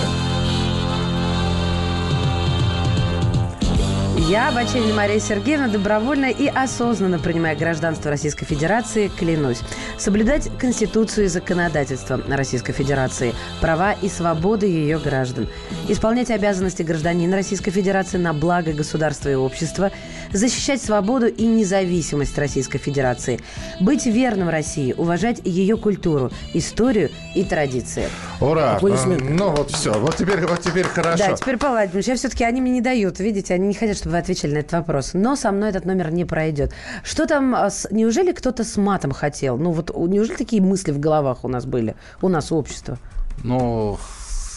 Я, 4.30 4.52
Баченина 4.52 4.94
Мария 4.94 5.20
Сергеевна, 5.20 5.70
добровольно 5.70 6.28
и 6.28 6.46
осознанно 6.46 7.18
принимая 7.18 7.56
гражданство 7.56 8.12
Российской 8.12 8.46
Федерации, 8.46 9.08
клянусь 9.08 9.62
соблюдать 9.98 10.52
Конституцию 10.60 11.26
и 11.26 11.30
законодательство 11.30 12.22
Российской 12.28 12.74
Федерации, 12.74 13.34
права 13.60 13.94
и 13.94 14.08
свободы 14.08 14.68
ее 14.68 15.00
граждан, 15.00 15.48
исполнять 15.88 16.30
обязанности 16.30 16.84
гражданина 16.84 17.38
Российской 17.38 17.72
Федерации 17.72 18.20
на 18.20 18.34
благо 18.34 18.72
государства 18.72 19.30
и 19.30 19.34
общества, 19.34 19.92
защищать 20.34 20.82
свободу 20.82 21.28
и 21.28 21.46
независимость 21.46 22.38
Российской 22.38 22.78
Федерации, 22.78 23.40
быть 23.80 24.06
верным 24.06 24.50
России, 24.50 24.94
уважать 24.94 25.42
ее 25.44 25.78
культуру, 25.78 26.32
историю 26.54 27.10
и 27.36 27.44
традиции. 27.44 28.06
Ура! 28.40 28.80
Ну 28.82 29.50
вот 29.52 29.72
все, 29.72 29.94
вот 29.94 30.16
теперь, 30.16 30.46
вот 30.46 30.62
теперь 30.62 30.86
хорошо. 30.86 31.26
Да, 31.30 31.36
теперь, 31.36 31.58
Павел 31.58 32.00
я 32.00 32.16
все-таки 32.16 32.44
они 32.44 32.62
мне 32.62 32.72
не 32.72 32.82
дают, 32.82 33.20
видите, 33.20 33.54
они 33.54 33.68
не 33.68 33.74
хотят, 33.74 33.98
чтобы 33.98 34.12
вы 34.12 34.18
отвечали 34.20 34.54
на 34.54 34.58
этот 34.60 34.74
вопрос. 34.74 35.12
Но 35.14 35.36
со 35.36 35.52
мной 35.52 35.70
этот 35.70 35.86
номер 35.86 36.12
не 36.12 36.26
пройдет. 36.26 36.74
Что 37.04 37.26
там, 37.26 37.56
а, 37.56 37.70
неужели 37.92 38.32
кто-то 38.32 38.64
с 38.64 38.78
матом 38.78 39.12
хотел? 39.12 39.58
Ну 39.58 39.72
вот 39.72 39.96
неужели 39.96 40.36
такие 40.36 40.62
мысли 40.62 40.92
в 40.92 41.00
головах 41.00 41.44
у 41.44 41.48
нас 41.48 41.66
были, 41.66 41.96
у 42.22 42.30
нас, 42.30 42.52
у 42.52 42.58
общества? 42.58 42.98
Ну, 43.44 43.98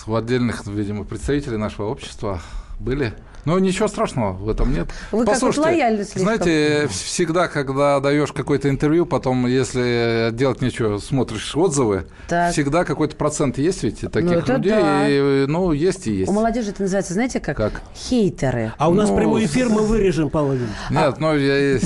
у 0.06 0.14
отдельных, 0.14 0.66
видимо, 0.66 1.04
представителей 1.04 1.56
нашего 1.56 1.86
общества 1.86 2.40
были 2.80 3.14
ну, 3.44 3.58
ничего 3.58 3.88
страшного 3.88 4.32
в 4.32 4.48
этом 4.48 4.72
нет. 4.72 4.88
Вы 5.10 5.24
Послушайте, 5.24 5.62
как 5.62 5.70
вот 5.70 5.80
лояльны 5.80 6.04
слишком. 6.04 6.22
Знаете, 6.22 6.88
всегда, 6.88 7.48
когда 7.48 8.00
даешь 8.00 8.32
какое-то 8.32 8.68
интервью, 8.68 9.06
потом, 9.06 9.46
если 9.46 10.30
делать 10.32 10.60
нечего, 10.60 10.98
смотришь 10.98 11.56
отзывы, 11.56 12.06
так. 12.28 12.52
всегда 12.52 12.84
какой-то 12.84 13.16
процент 13.16 13.58
есть 13.58 13.82
ведь 13.82 14.00
таких 14.00 14.46
ну, 14.46 14.54
людей. 14.54 14.72
Да. 14.72 15.08
И, 15.08 15.46
ну, 15.46 15.72
есть 15.72 16.06
и 16.06 16.12
есть. 16.12 16.30
У 16.30 16.32
молодежи 16.34 16.70
это 16.70 16.82
называется, 16.82 17.14
знаете, 17.14 17.40
как? 17.40 17.56
Как? 17.56 17.82
Хейтеры. 17.94 18.72
А 18.78 18.88
у 18.88 18.94
нас 18.94 19.08
ну, 19.08 19.16
прямой 19.16 19.44
эфир 19.44 19.68
мы 19.68 19.82
вырежем, 19.82 20.30
Павел. 20.30 20.58
Нет, 20.90 21.16
ну, 21.18 21.36
я, 21.36 21.72
я, 21.72 21.78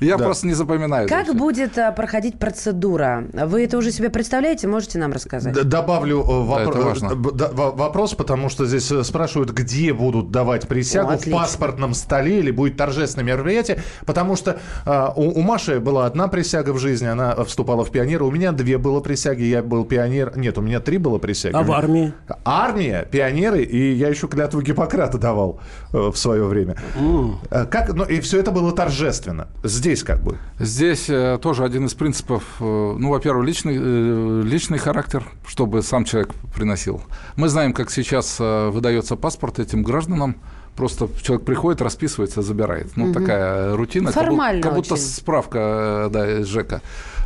я 0.00 0.16
да. 0.16 0.24
просто 0.24 0.46
не 0.46 0.54
запоминаю. 0.54 1.08
Как 1.08 1.34
будет 1.34 1.78
а, 1.78 1.92
проходить 1.92 2.38
процедура? 2.38 3.24
Вы 3.32 3.64
это 3.64 3.78
уже 3.78 3.90
себе 3.90 4.10
представляете? 4.10 4.68
Можете 4.68 4.98
нам 4.98 5.12
рассказать? 5.12 5.54
Добавлю 5.54 6.22
э, 6.22 7.32
да, 7.34 7.48
вопрос, 7.52 8.14
потому 8.14 8.48
что 8.48 8.66
здесь 8.66 8.90
э, 8.90 9.02
спрашивают, 9.04 9.50
где 9.50 9.92
будут 9.92 10.30
давать 10.30 10.57
давать 10.58 10.68
присягу 10.68 11.12
О, 11.12 11.16
в 11.16 11.30
паспортном 11.30 11.94
столе 11.94 12.40
или 12.40 12.50
будет 12.50 12.76
торжественное 12.76 13.24
мероприятие, 13.24 13.82
потому 14.04 14.36
что 14.36 14.58
э, 14.84 15.08
у, 15.16 15.38
у 15.38 15.42
Маши 15.42 15.80
была 15.80 16.06
одна 16.06 16.28
присяга 16.28 16.72
в 16.72 16.78
жизни, 16.78 17.06
она 17.06 17.34
вступала 17.44 17.84
в 17.84 17.90
пионеры, 17.90 18.24
у 18.24 18.30
меня 18.30 18.52
две 18.52 18.78
было 18.78 19.00
присяги, 19.00 19.42
я 19.42 19.62
был 19.62 19.84
пионер, 19.84 20.36
нет, 20.36 20.58
у 20.58 20.60
меня 20.60 20.80
три 20.80 20.98
было 20.98 21.18
присяги. 21.18 21.54
А 21.54 21.62
в 21.62 21.72
армии? 21.72 22.12
Армия, 22.44 23.06
пионеры, 23.10 23.62
и 23.62 23.92
я 23.92 24.08
еще 24.08 24.28
клятву 24.28 24.60
Гиппократа 24.62 25.18
давал 25.18 25.60
э, 25.92 26.10
в 26.12 26.16
свое 26.16 26.44
время. 26.44 26.76
Mm. 26.96 27.66
Как, 27.66 27.92
ну, 27.94 28.04
и 28.04 28.20
все 28.20 28.40
это 28.40 28.50
было 28.50 28.72
торжественно. 28.72 29.48
Здесь 29.62 30.02
как 30.02 30.20
бы? 30.22 30.38
Здесь 30.58 31.08
э, 31.08 31.38
тоже 31.40 31.64
один 31.64 31.86
из 31.86 31.94
принципов, 31.94 32.42
э, 32.60 32.64
ну, 32.64 33.10
во-первых, 33.10 33.46
личный, 33.46 33.76
э, 33.78 34.42
личный 34.44 34.78
характер, 34.78 35.24
чтобы 35.46 35.82
сам 35.82 36.04
человек 36.04 36.30
приносил. 36.54 37.02
Мы 37.36 37.48
знаем, 37.48 37.72
как 37.72 37.90
сейчас 37.90 38.36
э, 38.40 38.68
выдается 38.70 39.16
паспорт 39.16 39.58
этим 39.58 39.82
гражданам, 39.82 40.36
Просто 40.78 41.08
человек 41.20 41.44
приходит, 41.44 41.82
расписывается, 41.82 42.40
забирает. 42.40 42.92
Ну, 42.94 43.06
угу. 43.06 43.14
такая 43.14 43.74
рутина. 43.74 44.12
Формально 44.12 44.62
как 44.62 44.74
будто, 44.76 44.90
как 44.90 44.98
будто 44.98 45.10
справка 45.10 46.08
да, 46.12 46.38
из 46.38 46.46
ЖЭКа. 46.46 46.82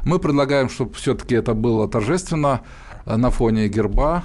Мы 0.07 0.19
предлагаем, 0.19 0.71
чтобы 0.71 0.95
все-таки 0.95 1.35
это 1.35 1.53
было 1.53 1.87
торжественно 1.87 2.63
э, 3.05 3.15
на 3.17 3.29
фоне 3.29 3.69
герба, 3.69 4.25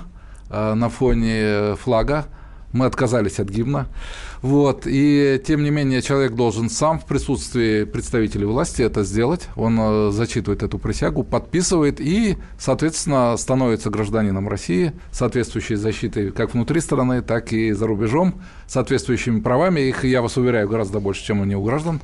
э, 0.50 0.74
на 0.76 0.88
фоне 0.88 1.76
флага, 1.76 2.28
мы 2.74 2.86
отказались 2.86 3.40
от 3.40 3.50
гимна. 3.50 3.88
Вот. 4.42 4.84
И, 4.86 5.42
тем 5.46 5.64
не 5.64 5.70
менее, 5.70 6.02
человек 6.02 6.34
должен 6.34 6.70
сам 6.70 7.00
в 7.00 7.06
присутствии 7.06 7.86
представителей 7.86 8.46
власти 8.46 8.82
это 8.82 9.04
сделать. 9.04 9.48
Он 9.56 9.78
э, 9.80 10.12
зачитывает 10.12 10.64
эту 10.64 10.78
присягу, 10.78 11.24
подписывает 11.24 12.00
и, 12.00 12.38
соответственно, 12.60 13.36
становится 13.38 13.90
гражданином 13.90 14.48
России, 14.48 14.94
соответствующей 15.12 15.76
защитой 15.76 16.32
как 16.32 16.54
внутри 16.54 16.82
страны, 16.82 17.22
так 17.22 17.54
и 17.54 17.72
за 17.72 17.88
рубежом, 17.88 18.42
соответствующими 18.68 19.40
правами. 19.40 19.82
Их, 19.82 20.04
я 20.04 20.22
вас 20.22 20.38
уверяю, 20.38 20.68
гораздо 20.68 21.00
больше, 21.00 21.24
чем 21.24 21.42
у 21.42 21.46
него 21.46 21.64
граждан. 21.64 22.02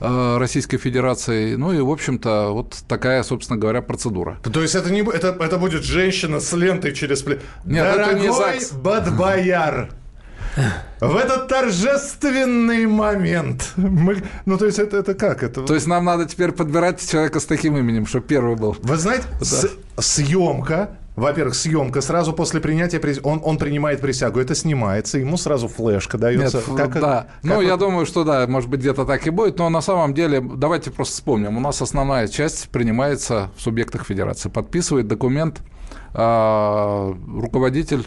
Э, 0.00 0.36
Российской 0.38 0.78
Федерации. 0.78 1.56
Ну 1.56 1.72
и, 1.72 1.80
в 1.80 1.90
общем-то, 1.90 2.50
вот 2.52 2.76
такая, 2.86 3.22
собственно 3.22 3.58
говоря, 3.58 3.82
процедура. 3.82 4.38
То 4.42 4.62
есть 4.62 4.74
это, 4.74 4.92
не, 4.92 5.00
это, 5.00 5.36
это 5.40 5.58
будет 5.58 5.82
женщина 5.82 6.38
с 6.40 6.52
лентой 6.52 6.94
через 6.94 7.22
плечо. 7.22 7.40
Нет, 7.64 7.84
Дорогой 7.84 8.14
это 8.14 8.20
не 8.20 8.32
ЗАГС. 8.32 8.72
Бадбояр, 8.72 9.90
в 11.00 11.16
этот 11.16 11.48
торжественный 11.48 12.86
момент. 12.86 13.72
Мы, 13.76 14.22
ну, 14.46 14.56
то 14.56 14.66
есть, 14.66 14.78
это, 14.78 14.96
это 14.98 15.14
как? 15.14 15.42
Это... 15.42 15.62
То 15.62 15.74
есть, 15.74 15.86
нам 15.86 16.04
надо 16.04 16.26
теперь 16.26 16.52
подбирать 16.52 17.08
человека 17.08 17.40
с 17.40 17.44
таким 17.44 17.76
именем, 17.76 18.06
чтобы 18.06 18.26
первый 18.26 18.56
был. 18.56 18.76
Вы 18.82 18.96
знаете, 18.96 19.24
да. 19.38 19.44
с- 19.44 19.70
съемка 19.98 20.90
во-первых, 21.18 21.54
съемка 21.54 22.00
сразу 22.00 22.32
после 22.32 22.60
принятия 22.60 23.00
он 23.22 23.40
он 23.44 23.58
принимает 23.58 24.00
присягу, 24.00 24.40
это 24.40 24.54
снимается, 24.54 25.18
ему 25.18 25.36
сразу 25.36 25.68
флешка 25.68 26.18
дается. 26.18 26.58
Нет, 26.58 26.66
как, 26.76 26.94
да. 26.94 27.00
Как 27.00 27.26
ну, 27.42 27.60
я 27.60 27.76
думаю, 27.76 28.06
что 28.06 28.24
да, 28.24 28.46
может 28.46 28.70
быть 28.70 28.80
где-то 28.80 29.04
так 29.04 29.26
и 29.26 29.30
будет, 29.30 29.58
но 29.58 29.68
на 29.68 29.80
самом 29.80 30.14
деле 30.14 30.40
давайте 30.40 30.90
просто 30.90 31.14
вспомним, 31.14 31.56
у 31.56 31.60
нас 31.60 31.82
основная 31.82 32.28
часть 32.28 32.68
принимается 32.68 33.50
в 33.56 33.62
субъектах 33.62 34.04
Федерации, 34.06 34.48
подписывает 34.48 35.08
документ 35.08 35.60
э, 36.14 37.14
руководитель 37.36 38.04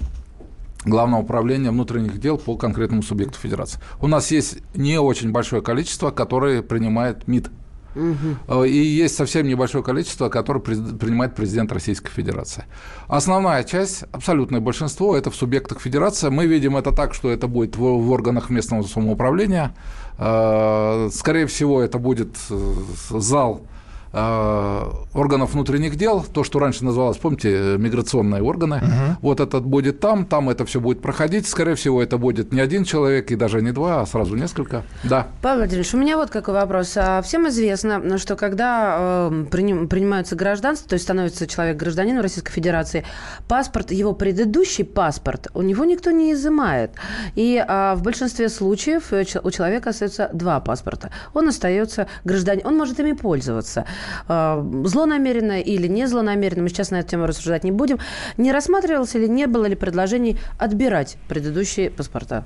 Главного 0.83 1.21
управления 1.21 1.69
внутренних 1.69 2.19
дел 2.19 2.39
по 2.39 2.57
конкретному 2.57 3.03
субъекту 3.03 3.37
федерации. 3.37 3.79
У 3.99 4.07
нас 4.07 4.31
есть 4.31 4.57
не 4.73 4.99
очень 4.99 5.31
большое 5.31 5.61
количество, 5.61 6.09
которое 6.09 6.63
принимает 6.63 7.27
МИД 7.27 7.51
Угу. 7.95 8.63
И 8.63 8.77
есть 8.77 9.15
совсем 9.15 9.47
небольшое 9.47 9.83
количество, 9.83 10.29
которое 10.29 10.59
принимает 10.59 11.35
президент 11.35 11.71
Российской 11.71 12.11
Федерации. 12.11 12.65
Основная 13.07 13.63
часть, 13.63 14.03
абсолютное 14.11 14.59
большинство, 14.59 15.15
это 15.15 15.29
в 15.29 15.35
субъектах 15.35 15.81
Федерации. 15.81 16.29
Мы 16.29 16.45
видим 16.47 16.77
это 16.77 16.91
так, 16.91 17.13
что 17.13 17.29
это 17.29 17.47
будет 17.47 17.75
в, 17.75 18.11
органах 18.11 18.49
местного 18.49 18.83
самоуправления. 18.83 19.75
Э, 20.17 21.09
скорее 21.11 21.47
всего, 21.47 21.81
это 21.81 21.97
будет 21.97 22.37
э, 22.49 22.73
зал 23.09 23.61
Э, 23.61 23.80
органов 24.13 25.53
внутренних 25.53 25.95
дел, 25.95 26.25
то, 26.33 26.43
что 26.43 26.59
раньше 26.59 26.83
называлось, 26.83 27.17
помните, 27.17 27.75
миграционные 27.77 28.43
органы, 28.43 28.77
угу. 28.77 29.17
вот 29.21 29.39
этот 29.39 29.65
будет 29.65 29.99
там, 30.01 30.25
там 30.25 30.49
это 30.49 30.65
все 30.65 30.81
будет 30.81 31.01
проходить, 31.01 31.47
скорее 31.47 31.75
всего, 31.75 32.01
это 32.03 32.17
будет 32.17 32.51
не 32.51 32.59
один 32.59 32.83
человек 32.83 33.31
и 33.31 33.35
даже 33.35 33.61
не 33.61 33.71
два, 33.71 34.01
а 34.01 34.05
сразу 34.05 34.35
несколько, 34.35 34.83
да. 35.03 35.27
Павел 35.41 35.59
Владимирович, 35.59 35.93
у 35.93 35.97
меня 35.97 36.17
вот 36.17 36.29
какой 36.29 36.53
вопрос. 36.53 36.97
А 36.97 37.21
всем 37.21 37.47
известно, 37.47 38.17
что 38.17 38.35
когда 38.35 39.29
э, 39.31 39.45
принимаются 39.49 40.35
гражданство, 40.35 40.89
то 40.89 40.93
есть 40.95 41.05
становится 41.05 41.47
человек 41.47 41.77
гражданином 41.77 42.21
Российской 42.21 42.51
Федерации, 42.51 43.05
паспорт, 43.47 43.91
его 43.91 44.13
предыдущий 44.13 44.83
паспорт, 44.83 45.47
у 45.53 45.61
него 45.61 45.85
никто 45.85 46.11
не 46.11 46.33
изымает. 46.33 46.91
И 47.35 47.63
э, 47.65 47.93
в 47.95 48.01
большинстве 48.03 48.49
случаев 48.49 49.13
у 49.43 49.51
человека 49.51 49.91
остается 49.91 50.29
два 50.33 50.59
паспорта. 50.59 51.11
Он 51.33 51.47
остается 51.47 52.07
гражданином, 52.25 52.73
он 52.73 52.77
может 52.77 52.99
ими 52.99 53.13
пользоваться. 53.13 53.85
А, 54.27 54.65
злонамеренно 54.85 55.61
или 55.61 55.87
не 55.87 56.07
злонамеренно, 56.07 56.63
мы 56.63 56.69
сейчас 56.69 56.91
на 56.91 56.99
эту 56.99 57.09
тему 57.09 57.25
рассуждать 57.25 57.63
не 57.63 57.71
будем, 57.71 57.99
не 58.37 58.51
рассматривалось 58.51 59.15
или 59.15 59.27
не 59.27 59.47
было 59.47 59.65
ли 59.65 59.75
предложений 59.75 60.37
отбирать 60.57 61.17
предыдущие 61.27 61.89
паспорта? 61.89 62.45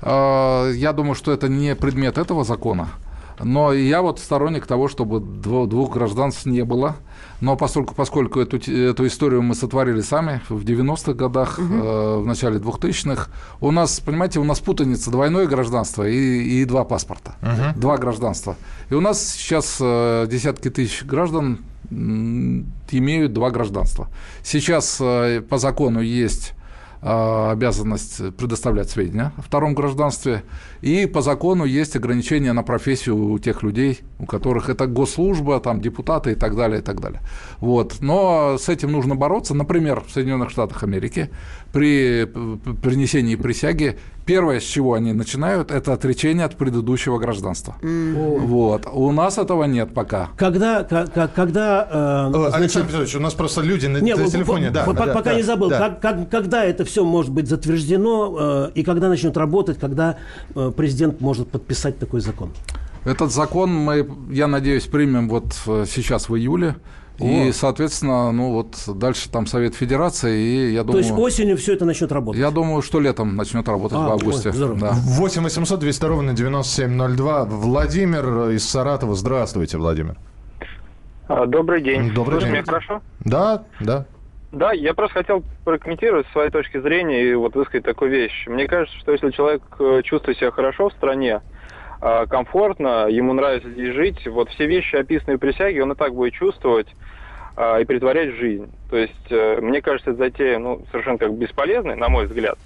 А, 0.00 0.70
я 0.70 0.92
думаю, 0.92 1.14
что 1.14 1.32
это 1.32 1.48
не 1.48 1.74
предмет 1.74 2.18
этого 2.18 2.44
закона. 2.44 2.88
Но 3.42 3.72
я 3.72 4.02
вот 4.02 4.18
сторонник 4.18 4.66
того, 4.66 4.88
чтобы 4.88 5.20
двух 5.20 5.92
гражданств 5.92 6.46
не 6.46 6.64
было. 6.64 6.96
Но 7.40 7.56
поскольку, 7.56 7.94
поскольку 7.94 8.40
эту, 8.40 8.58
эту 8.58 9.06
историю 9.06 9.42
мы 9.42 9.54
сотворили 9.54 10.00
сами 10.00 10.40
в 10.48 10.64
90-х 10.64 11.14
годах, 11.14 11.58
угу. 11.58 11.74
э, 11.74 12.16
в 12.18 12.26
начале 12.26 12.58
2000-х, 12.58 13.30
у 13.60 13.70
нас, 13.72 13.98
понимаете, 14.00 14.38
у 14.38 14.44
нас 14.44 14.60
путаница 14.60 15.10
двойное 15.10 15.46
гражданство 15.46 16.08
и, 16.08 16.60
и 16.62 16.64
два 16.64 16.84
паспорта. 16.84 17.34
Угу. 17.42 17.80
Два 17.80 17.98
гражданства. 17.98 18.56
И 18.90 18.94
у 18.94 19.00
нас 19.00 19.20
сейчас 19.20 19.78
э, 19.80 20.26
десятки 20.30 20.70
тысяч 20.70 21.04
граждан 21.04 21.58
имеют 21.90 23.32
два 23.32 23.50
гражданства. 23.50 24.08
Сейчас 24.42 24.98
э, 25.00 25.40
по 25.40 25.58
закону 25.58 26.00
есть 26.00 26.54
обязанность 27.02 28.36
предоставлять 28.36 28.88
сведения 28.88 29.32
о 29.36 29.42
втором 29.42 29.74
гражданстве. 29.74 30.44
И 30.82 31.06
по 31.06 31.20
закону 31.20 31.64
есть 31.64 31.96
ограничения 31.96 32.52
на 32.52 32.62
профессию 32.62 33.16
у 33.16 33.38
тех 33.40 33.64
людей, 33.64 34.00
у 34.20 34.26
которых 34.26 34.68
это 34.68 34.86
госслужба, 34.86 35.58
там, 35.58 35.80
депутаты 35.80 36.32
и 36.32 36.34
так 36.36 36.54
далее, 36.54 36.78
и 36.78 36.82
так 36.82 37.00
далее. 37.00 37.20
Вот. 37.58 37.96
Но 38.00 38.56
с 38.56 38.68
этим 38.68 38.92
нужно 38.92 39.16
бороться. 39.16 39.52
Например, 39.52 40.00
в 40.06 40.12
Соединенных 40.12 40.50
Штатах 40.50 40.84
Америки 40.84 41.30
при 41.72 42.24
принесении 42.24 43.34
присяги 43.34 43.98
первое, 44.24 44.60
с 44.60 44.64
чего 44.64 44.94
они 44.94 45.12
начинают, 45.12 45.70
это 45.70 45.92
отречение 45.92 46.44
от 46.44 46.56
предыдущего 46.56 47.18
гражданства. 47.18 47.76
Mm. 47.82 48.38
Вот. 48.46 48.86
У 48.92 49.10
нас 49.12 49.38
этого 49.38 49.64
нет 49.64 49.92
пока. 49.94 50.30
Когда, 50.36 50.84
как, 50.84 51.34
когда 51.34 51.88
э, 51.90 52.30
значит... 52.30 52.54
Александр 52.54 52.88
Петрович, 52.88 53.14
у 53.16 53.20
нас 53.20 53.34
просто 53.34 53.60
люди 53.62 53.86
на, 53.86 53.98
не, 53.98 54.14
на 54.14 54.28
телефоне. 54.28 54.70
Да, 54.70 54.84
по, 54.84 54.92
да, 54.92 55.06
пока 55.06 55.30
да, 55.30 55.34
не 55.34 55.42
забыл. 55.42 55.70
Да. 55.70 55.78
Как, 55.78 56.00
как, 56.00 56.30
когда 56.30 56.64
это 56.64 56.84
все 56.84 57.04
может 57.04 57.32
быть 57.32 57.48
затверждено 57.48 58.68
э, 58.68 58.70
и 58.74 58.82
когда 58.82 59.08
начнет 59.08 59.36
работать, 59.36 59.78
когда 59.78 60.16
э, 60.54 60.72
президент 60.76 61.20
может 61.20 61.48
подписать 61.48 61.98
такой 61.98 62.20
закон? 62.20 62.50
Этот 63.04 63.32
закон 63.32 63.74
мы, 63.74 64.08
я 64.30 64.46
надеюсь, 64.46 64.84
примем 64.84 65.28
вот 65.28 65.54
э, 65.66 65.84
сейчас 65.88 66.28
в 66.28 66.36
июле. 66.36 66.76
И, 67.18 67.52
соответственно, 67.52 68.32
ну 68.32 68.52
вот 68.52 68.76
дальше 68.98 69.30
там 69.30 69.46
Совет 69.46 69.74
Федерации, 69.74 70.40
и 70.40 70.72
я 70.72 70.82
думаю... 70.82 71.02
То 71.02 71.08
есть 71.08 71.18
осенью 71.18 71.56
все 71.56 71.74
это 71.74 71.84
начнет 71.84 72.10
работать? 72.10 72.40
Я 72.40 72.50
думаю, 72.50 72.82
что 72.82 73.00
летом 73.00 73.36
начнет 73.36 73.68
работать 73.68 73.98
а, 73.98 74.08
в 74.08 74.12
августе. 74.12 74.50
Ой, 74.50 74.78
да. 74.80 74.92
8 74.92 75.42
800 75.42 75.78
200 75.78 76.04
ровно 76.04 76.32
9702. 76.32 77.44
Владимир 77.44 78.50
из 78.50 78.68
Саратова. 78.68 79.14
Здравствуйте, 79.14 79.78
Владимир. 79.78 80.16
А, 81.28 81.46
добрый 81.46 81.82
день. 81.82 82.12
Добрый 82.12 82.40
Слышно 82.40 82.48
день. 82.48 82.52
меня 82.54 82.64
хорошо? 82.64 83.02
Да, 83.20 83.64
да. 83.80 84.06
Да, 84.52 84.72
я 84.72 84.92
просто 84.92 85.20
хотел 85.20 85.42
прокомментировать 85.64 86.26
с 86.26 86.32
своей 86.32 86.50
точки 86.50 86.78
зрения 86.78 87.24
и 87.24 87.34
вот 87.34 87.54
высказать 87.54 87.84
такую 87.84 88.10
вещь. 88.10 88.46
Мне 88.46 88.66
кажется, 88.66 88.98
что 88.98 89.12
если 89.12 89.30
человек 89.30 89.62
э, 89.78 90.02
чувствует 90.04 90.36
себя 90.36 90.50
хорошо 90.50 90.90
в 90.90 90.92
стране, 90.92 91.40
комфортно, 92.28 93.06
ему 93.08 93.32
нравится 93.32 93.70
здесь 93.70 93.94
жить, 93.94 94.26
вот 94.26 94.50
все 94.50 94.66
вещи, 94.66 94.96
описанные 94.96 95.36
в 95.36 95.40
присяге, 95.40 95.82
он 95.82 95.92
и 95.92 95.94
так 95.94 96.14
будет 96.14 96.34
чувствовать 96.34 96.88
а, 97.56 97.78
и 97.78 97.84
притворять 97.84 98.34
в 98.34 98.38
жизнь. 98.38 98.70
То 98.90 98.96
есть, 98.96 99.30
э, 99.30 99.60
мне 99.60 99.82
кажется, 99.82 100.10
эта 100.10 100.18
затея 100.18 100.58
ну, 100.58 100.84
совершенно 100.90 101.18
как 101.18 101.34
бесполезная, 101.34 101.96
на 101.96 102.08
мой 102.08 102.26
взгляд. 102.26 102.58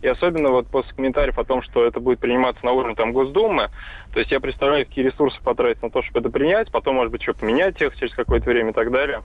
И 0.00 0.08
особенно 0.08 0.50
вот 0.50 0.66
после 0.66 0.92
комментариев 0.94 1.38
о 1.38 1.44
том, 1.44 1.62
что 1.62 1.84
это 1.86 2.00
будет 2.00 2.18
приниматься 2.18 2.64
на 2.64 2.72
уровне 2.72 2.96
там, 2.96 3.12
Госдумы, 3.12 3.70
то 4.12 4.18
есть 4.18 4.32
я 4.32 4.40
представляю, 4.40 4.84
какие 4.84 5.04
ресурсы 5.04 5.40
потратить 5.42 5.80
на 5.80 5.90
то, 5.90 6.02
чтобы 6.02 6.18
это 6.18 6.28
принять, 6.28 6.72
потом, 6.72 6.96
может 6.96 7.12
быть, 7.12 7.22
что 7.22 7.34
поменять 7.34 7.80
их 7.80 7.96
через 7.96 8.12
какое-то 8.14 8.50
время 8.50 8.70
и 8.70 8.74
так 8.74 8.90
далее. 8.90 9.22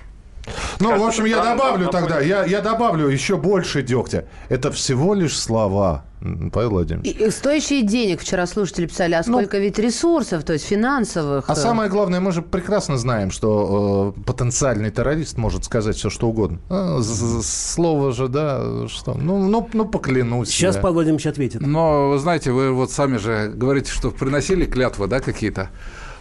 Ну, 0.80 0.96
в 0.98 1.04
общем, 1.04 1.26
я 1.26 1.44
добавлю 1.44 1.88
тогда, 1.88 2.20
я, 2.20 2.46
я 2.46 2.62
добавлю 2.62 3.08
еще 3.08 3.38
больше 3.38 3.82
дегтя. 3.82 4.26
Это 4.50 4.72
всего 4.72 5.16
лишь 5.16 5.38
слова. 5.38 6.06
Павел 6.52 6.72
Владимирович. 6.72 7.16
И, 7.16 7.30
стоящие 7.30 7.84
денег 7.84 8.22
вчера 8.22 8.48
слушатели 8.48 8.88
писали, 8.88 9.14
а 9.14 9.24
ну, 9.26 9.34
сколько 9.34 9.58
ну, 9.58 9.64
ведь 9.64 9.78
ресурсов, 9.78 10.44
то 10.44 10.54
есть 10.54 10.66
финансовых. 10.66 11.46
А 11.48 11.56
самое 11.56 11.90
главное, 11.90 12.20
мы 12.20 12.32
же 12.32 12.42
прекрасно 12.42 12.98
знаем, 12.98 13.30
что 13.30 14.16
э, 14.18 14.22
потенциальный 14.24 14.90
террорист 14.90 15.38
может 15.38 15.66
сказать 15.66 15.96
все, 15.96 16.10
что 16.10 16.28
угодно. 16.28 16.60
А, 16.70 17.02
слово 17.02 18.12
же, 18.14 18.28
да, 18.28 18.88
что? 18.88 19.14
Ну, 19.14 19.48
ну, 19.48 19.70
ну 19.74 19.86
поклянусь. 19.86 20.50
Сейчас 20.50 20.76
я. 20.76 20.82
Павел 20.82 20.96
Владимирович 20.96 21.28
ответит. 21.28 21.62
Но, 21.62 22.10
вы 22.10 22.18
знаете, 22.18 22.52
вы 22.52 22.72
вот 22.72 22.92
сами 22.92 23.18
же 23.18 23.52
говорите, 23.54 23.92
что 23.92 24.10
приносили 24.10 24.66
клятвы, 24.66 25.08
да, 25.08 25.20
какие-то. 25.20 25.70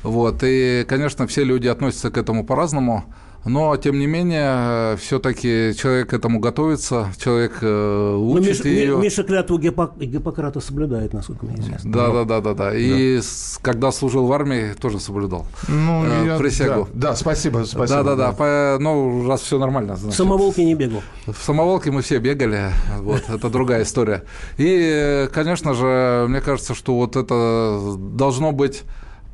Вот, 0.03 0.43
и, 0.43 0.85
конечно, 0.89 1.27
все 1.27 1.43
люди 1.43 1.69
относятся 1.69 2.11
к 2.11 2.19
этому 2.19 2.45
по-разному. 2.45 3.05
Но, 3.47 3.77
тем 3.77 3.99
не 3.99 4.07
менее, 4.07 4.97
все-таки 4.97 5.73
человек 5.79 6.11
к 6.11 6.13
этому 6.13 6.41
готовится, 6.41 7.13
человек 7.19 7.59
э, 7.63 8.15
учит 8.17 8.65
Но 8.65 8.71
ее. 8.71 8.97
Миша 8.99 9.23
клятву 9.23 9.59
Гиппок... 9.59 9.97
Гиппократа 9.99 10.61
соблюдает, 10.61 11.13
насколько 11.13 11.47
мне 11.47 11.61
известно. 11.61 11.93
Да, 11.93 12.11
да, 12.11 12.25
да, 12.25 12.41
да, 12.41 12.55
да. 12.55 12.77
И 12.77 13.19
да. 13.19 13.23
когда 13.63 13.93
служил 13.93 14.27
в 14.27 14.33
армии, 14.33 14.75
тоже 14.81 14.99
соблюдал 14.99 15.47
ну, 15.69 16.05
э, 16.05 16.27
я, 16.27 16.39
присягу. 16.39 16.89
Да, 16.93 17.11
да, 17.11 17.17
спасибо, 17.17 17.65
спасибо. 17.65 17.87
Да, 17.87 18.03
да, 18.03 18.17
да. 18.17 18.33
По, 18.33 18.79
ну, 18.81 19.27
раз 19.29 19.43
все 19.43 19.59
нормально. 19.59 19.97
Значит. 19.97 20.15
В 20.15 20.17
самоволке 20.17 20.65
не 20.65 20.75
бегал. 20.75 21.03
В 21.27 21.39
самоволке 21.43 21.91
мы 21.91 22.03
все 22.03 22.19
бегали. 22.19 22.71
Вот, 22.99 23.23
это 23.29 23.49
другая 23.49 23.85
история. 23.85 24.25
И, 24.59 25.29
конечно 25.33 25.75
же, 25.75 26.27
мне 26.29 26.41
кажется, 26.41 26.75
что 26.75 26.97
вот 26.97 27.17
это 27.17 27.97
должно 27.97 28.53
быть 28.53 28.83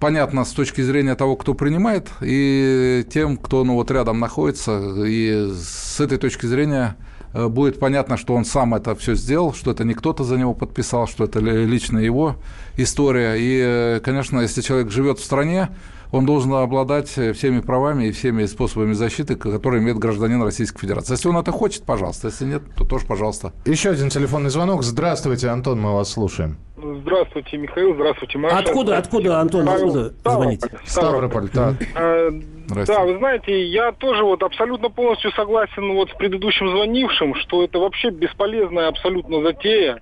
понятно 0.03 0.45
с 0.45 0.51
точки 0.51 0.81
зрения 0.81 1.15
того, 1.15 1.37
кто 1.37 1.55
принимает, 1.55 2.09
и 2.21 3.07
тем, 3.09 3.37
кто 3.37 3.63
ну, 3.63 3.75
вот 3.75 3.89
рядом 3.93 4.19
находится. 4.19 4.81
И 5.07 5.53
с 5.55 6.01
этой 6.01 6.19
точки 6.19 6.45
зрения 6.47 6.97
э, 7.33 7.47
будет 7.47 7.79
понятно, 7.79 8.17
что 8.17 8.35
он 8.35 8.45
сам 8.45 8.75
это 8.75 8.97
все 8.97 9.15
сделал, 9.15 9.55
что 9.55 9.71
это 9.71 9.85
не 9.85 9.95
кто-то 9.95 10.25
за 10.25 10.37
него 10.37 10.55
подписал, 10.55 11.07
что 11.07 11.23
это 11.23 11.39
лично 11.39 11.99
его 11.99 12.35
история. 12.77 13.37
И, 13.37 13.63
э, 13.65 14.01
конечно, 14.01 14.41
если 14.41 14.61
человек 14.61 14.91
живет 14.91 15.21
в 15.21 15.25
стране, 15.25 15.69
он 16.11 16.27
должен 16.27 16.53
обладать 16.53 17.09
всеми 17.09 17.61
правами 17.61 18.09
и 18.09 18.11
всеми 18.11 18.47
способами 18.47 18.95
защиты, 18.95 19.37
которые 19.37 19.85
имеет 19.85 19.99
гражданин 19.99 20.43
Российской 20.43 20.81
Федерации. 20.81 21.13
Если 21.13 21.29
он 21.29 21.37
это 21.37 21.53
хочет, 21.53 21.85
пожалуйста. 21.85 22.27
Если 22.27 22.45
нет, 22.45 22.63
то 22.77 22.85
тоже 22.85 23.07
пожалуйста. 23.07 23.53
Еще 23.67 23.91
один 23.91 24.09
телефонный 24.09 24.51
звонок. 24.51 24.83
Здравствуйте, 24.83 25.49
Антон, 25.49 25.81
мы 25.81 25.93
вас 25.95 26.11
слушаем. 26.11 26.57
Здравствуйте, 27.03 27.57
Михаил. 27.57 27.95
Здравствуйте, 27.95 28.39
Маша. 28.39 28.59
Откуда, 28.59 28.99
откуда, 28.99 29.41
Антон, 29.41 29.69
откуда 29.69 30.13
звоните? 30.25 30.71
Ставрополь, 30.85 31.49
да. 31.53 31.75
Э, 31.97 32.31
да, 32.87 33.05
вы 33.05 33.19
знаете, 33.19 33.65
я 33.67 33.93
тоже 33.93 34.23
вот 34.25 34.43
абсолютно 34.43 34.89
полностью 34.89 35.33
согласен 35.33 35.93
вот 35.93 36.11
с 36.11 36.15
предыдущим 36.15 36.71
звонившим, 36.71 37.35
что 37.35 37.65
это 37.65 37.79
вообще 37.79 38.11
бесполезная 38.11 38.89
абсолютно 38.89 39.43
затея 39.43 40.01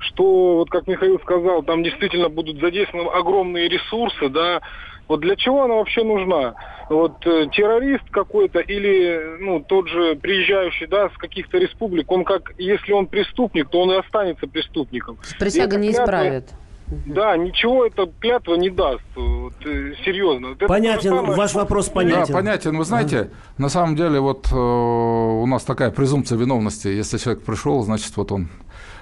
что, 0.00 0.58
вот 0.58 0.70
как 0.70 0.86
Михаил 0.86 1.18
сказал, 1.20 1.62
там 1.62 1.82
действительно 1.82 2.28
будут 2.28 2.60
задействованы 2.60 3.08
огромные 3.10 3.68
ресурсы, 3.68 4.28
да, 4.28 4.60
вот 5.08 5.20
для 5.20 5.36
чего 5.36 5.64
она 5.64 5.74
вообще 5.74 6.04
нужна? 6.04 6.54
Вот 6.90 7.26
э, 7.26 7.46
террорист 7.52 8.08
какой-то 8.10 8.60
или 8.60 9.38
ну, 9.40 9.60
тот 9.60 9.88
же 9.88 10.16
приезжающий 10.16 10.86
да, 10.86 11.08
с 11.08 11.18
каких-то 11.18 11.58
республик, 11.58 12.10
он 12.10 12.24
как, 12.24 12.52
если 12.58 12.92
он 12.92 13.06
преступник, 13.06 13.68
то 13.70 13.80
он 13.80 13.92
и 13.92 13.96
останется 13.96 14.46
преступником. 14.46 15.18
Присяга 15.38 15.76
не 15.76 15.88
клятва, 15.88 16.04
исправит. 16.04 16.44
Да, 17.06 17.36
ничего 17.36 17.84
эта 17.86 18.10
клятва 18.20 18.54
не 18.54 18.70
даст. 18.70 19.02
Вот, 19.14 19.54
э, 19.66 19.92
серьезно. 20.04 20.48
Вот 20.48 20.58
понятен, 20.66 21.10
самое, 21.10 21.36
ваш 21.36 21.54
вопрос 21.54 21.88
понятен. 21.88 22.32
Да, 22.32 22.32
понятен. 22.32 22.76
Вы 22.78 22.84
знаете, 22.84 23.18
а? 23.18 23.60
на 23.60 23.68
самом 23.68 23.94
деле 23.94 24.20
вот 24.20 24.48
э, 24.50 24.56
у 24.56 25.46
нас 25.46 25.64
такая 25.64 25.90
презумпция 25.90 26.38
виновности. 26.38 26.88
Если 26.88 27.18
человек 27.18 27.44
пришел, 27.44 27.82
значит, 27.82 28.16
вот 28.16 28.32
он 28.32 28.48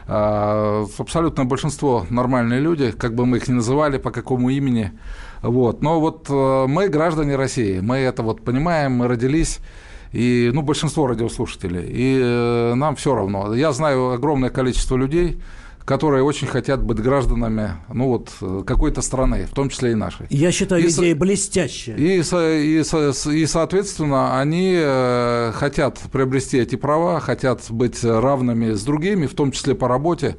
э, 0.09 0.85
абсолютное 0.99 1.45
большинство 1.45 2.07
нормальные 2.11 2.61
люди, 2.61 2.91
как 2.91 3.15
бы 3.15 3.25
мы 3.25 3.37
их 3.37 3.47
ни 3.47 3.53
называли, 3.53 3.99
по 3.99 4.11
какому 4.11 4.51
имени, 4.51 4.93
вот. 5.43 5.83
Но 5.83 6.01
вот 6.01 6.27
э, 6.29 6.67
мы 6.69 6.89
граждане 6.89 7.37
России, 7.37 7.81
мы 7.81 7.99
это 7.99 8.23
вот 8.23 8.43
понимаем, 8.43 8.93
мы 8.93 9.09
родились 9.09 9.59
и, 10.13 10.51
ну, 10.53 10.63
большинство 10.63 11.07
радиослушателей, 11.07 11.87
и 11.89 12.21
э, 12.23 12.75
нам 12.75 12.97
все 12.97 13.15
равно. 13.15 13.55
Я 13.55 13.73
знаю 13.73 14.13
огромное 14.13 14.51
количество 14.51 14.97
людей, 14.97 15.41
которые 15.85 16.25
очень 16.25 16.49
хотят 16.49 16.83
быть 16.83 16.99
гражданами 16.99 17.75
ну, 17.93 18.09
вот, 18.09 18.65
какой-то 18.67 19.03
страны, 19.03 19.47
в 19.47 19.55
том 19.55 19.69
числе 19.69 19.93
и 19.93 19.95
нашей. 19.95 20.27
Я 20.31 20.51
считаю, 20.51 20.85
и, 20.85 20.89
идея 20.89 21.15
блестящая. 21.15 21.97
И, 21.97 22.21
и, 22.21 22.81
и, 22.81 23.47
соответственно, 23.47 24.41
они 24.41 24.75
э, 24.77 25.53
хотят 25.55 26.01
приобрести 26.11 26.59
эти 26.59 26.75
права, 26.75 27.21
хотят 27.21 27.63
быть 27.71 28.03
равными 28.03 28.73
с 28.73 28.83
другими, 28.83 29.27
в 29.27 29.35
том 29.35 29.53
числе 29.53 29.75
по 29.75 29.87
работе. 29.87 30.37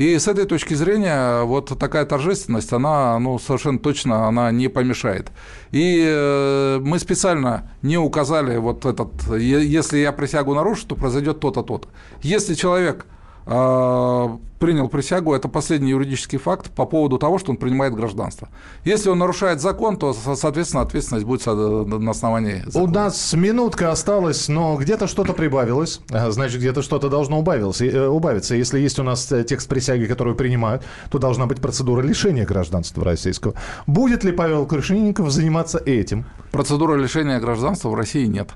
И 0.00 0.18
с 0.18 0.28
этой 0.28 0.46
точки 0.46 0.72
зрения 0.72 1.42
вот 1.42 1.78
такая 1.78 2.06
торжественность, 2.06 2.72
она 2.72 3.18
ну, 3.18 3.38
совершенно 3.38 3.78
точно 3.78 4.28
она 4.28 4.50
не 4.50 4.68
помешает. 4.68 5.30
И 5.72 6.02
э, 6.06 6.78
мы 6.80 6.98
специально 6.98 7.70
не 7.82 7.98
указали 7.98 8.56
вот 8.56 8.86
этот, 8.86 9.10
если 9.36 9.98
я 9.98 10.12
присягу 10.12 10.54
нарушу, 10.54 10.86
то 10.86 10.94
произойдет 10.96 11.40
то-то, 11.40 11.62
то-то. 11.62 11.88
Если 12.22 12.54
человек 12.54 13.04
принял 13.50 14.88
присягу, 14.88 15.34
это 15.34 15.48
последний 15.48 15.90
юридический 15.90 16.38
факт 16.38 16.70
по 16.70 16.86
поводу 16.86 17.18
того, 17.18 17.38
что 17.38 17.50
он 17.50 17.56
принимает 17.56 17.94
гражданство. 17.94 18.48
Если 18.84 19.08
он 19.08 19.18
нарушает 19.18 19.60
закон, 19.60 19.96
то, 19.96 20.12
соответственно, 20.12 20.82
ответственность 20.82 21.26
будет 21.26 21.44
на 21.46 22.10
основании 22.10 22.62
закона. 22.66 22.84
У 22.84 22.86
нас 22.86 23.32
минутка 23.32 23.90
осталась, 23.90 24.48
но 24.48 24.76
где-то 24.76 25.08
что-то 25.08 25.32
прибавилось, 25.32 26.00
значит, 26.28 26.60
где-то 26.60 26.82
что-то 26.82 27.08
должно 27.08 27.40
убавилось, 27.40 27.80
э, 27.80 28.06
убавиться. 28.06 28.54
Если 28.54 28.78
есть 28.78 28.98
у 28.98 29.02
нас 29.02 29.32
э, 29.32 29.42
текст 29.42 29.68
присяги, 29.68 30.04
который 30.04 30.34
принимают, 30.34 30.84
то 31.10 31.18
должна 31.18 31.46
быть 31.46 31.60
процедура 31.60 32.02
лишения 32.02 32.46
гражданства 32.46 33.04
российского. 33.04 33.54
Будет 33.86 34.22
ли 34.22 34.30
Павел 34.30 34.66
Крышенинников 34.66 35.30
заниматься 35.30 35.78
этим? 35.78 36.26
Процедура 36.52 36.94
лишения 36.94 37.40
гражданства 37.40 37.88
в 37.88 37.94
России 37.94 38.26
нет 38.26 38.50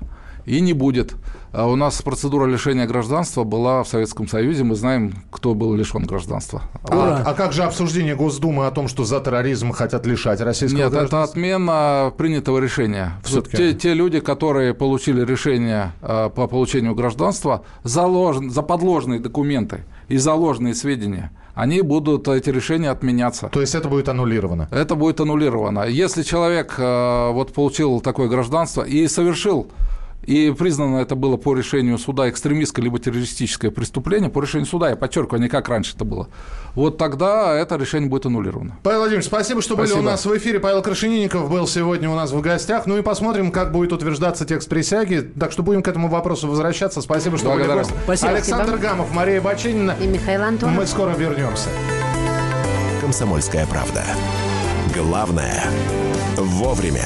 и 0.45 0.61
не 0.61 0.73
будет. 0.73 1.15
А 1.51 1.67
у 1.67 1.77
нас 1.77 2.01
процедура 2.01 2.45
лишения 2.45 2.85
гражданства 2.85 3.45
была 3.45 3.83
в 3.83 3.87
Советском 3.87 4.27
Союзе. 4.27 4.65
Мы 4.65 4.75
знаем, 4.75 5.23
кто 5.31 5.53
был 5.53 5.73
лишен 5.73 6.03
гражданства. 6.03 6.63
А, 6.83 7.23
а 7.25 7.33
как 7.33 7.53
же 7.53 7.63
обсуждение 7.63 8.13
Госдумы 8.15 8.67
о 8.67 8.71
том, 8.71 8.89
что 8.89 9.05
за 9.05 9.21
терроризм 9.21 9.71
хотят 9.71 10.05
лишать 10.05 10.41
российского 10.41 10.79
Нет, 10.79 10.91
гражданства? 10.91 11.23
это 11.23 11.31
отмена 11.31 12.13
принятого 12.17 12.59
решения. 12.59 13.13
Те, 13.53 13.73
те 13.73 13.93
люди, 13.93 14.19
которые 14.19 14.73
получили 14.73 15.23
решение 15.23 15.93
а, 16.01 16.29
по 16.29 16.47
получению 16.47 16.93
гражданства 16.93 17.63
за, 17.83 18.03
лож... 18.03 18.37
за 18.37 18.61
подложные 18.61 19.21
документы 19.21 19.85
и 20.09 20.17
за 20.17 20.33
ложные 20.33 20.75
сведения, 20.75 21.31
они 21.53 21.81
будут, 21.81 22.27
эти 22.27 22.49
решения 22.49 22.89
отменяться. 22.89 23.47
То 23.47 23.61
есть 23.61 23.75
это 23.75 23.87
будет 23.87 24.09
аннулировано? 24.09 24.67
Это 24.71 24.95
будет 24.95 25.21
аннулировано. 25.21 25.85
Если 25.87 26.23
человек 26.23 26.75
а, 26.77 27.31
вот, 27.31 27.53
получил 27.53 28.01
такое 28.01 28.27
гражданство 28.27 28.83
и 28.83 29.07
совершил 29.07 29.67
и 30.25 30.51
признано 30.51 30.97
это 30.97 31.15
было 31.15 31.37
по 31.37 31.55
решению 31.55 31.97
суда 31.97 32.29
экстремистское 32.29 32.83
либо 32.83 32.99
террористическое 32.99 33.71
преступление, 33.71 34.29
по 34.29 34.41
решению 34.41 34.67
суда, 34.67 34.89
я 34.89 34.95
подчеркиваю, 34.95 35.39
а 35.39 35.43
не 35.43 35.49
как 35.49 35.69
раньше 35.69 35.95
это 35.95 36.05
было, 36.05 36.27
вот 36.75 36.97
тогда 36.97 37.57
это 37.57 37.77
решение 37.77 38.09
будет 38.09 38.25
аннулировано. 38.25 38.77
Павел 38.83 38.99
Владимирович, 38.99 39.27
спасибо, 39.27 39.61
что 39.61 39.75
спасибо. 39.75 39.97
были 39.97 40.07
у 40.07 40.09
нас 40.09 40.25
в 40.25 40.37
эфире. 40.37 40.59
Павел 40.59 40.81
Крашенинников 40.81 41.49
был 41.49 41.67
сегодня 41.67 42.09
у 42.09 42.15
нас 42.15 42.31
в 42.31 42.41
гостях. 42.41 42.85
Ну 42.85 42.97
и 42.97 43.01
посмотрим, 43.01 43.51
как 43.51 43.71
будет 43.71 43.93
утверждаться 43.93 44.45
текст 44.45 44.67
присяги. 44.67 45.21
Так 45.39 45.53
что 45.53 45.63
будем 45.63 45.81
к 45.81 45.87
этому 45.87 46.09
вопросу 46.09 46.49
возвращаться. 46.49 47.01
Спасибо, 47.01 47.37
что 47.37 47.47
Благодарю. 47.47 47.71
были 47.71 47.79
гости. 47.79 47.93
Спасибо. 48.03 48.31
Александр 48.31 48.67
спасибо. 48.67 48.89
Гамов, 48.89 49.13
Мария 49.13 49.41
Бачинина. 49.41 49.95
И 50.01 50.07
Михаил 50.07 50.43
Антонов. 50.43 50.75
Мы 50.75 50.85
скоро 50.85 51.11
вернемся. 51.11 51.69
Комсомольская 52.99 53.65
правда. 53.67 54.03
Главное– 54.93 55.63
вовремя. 56.37 57.05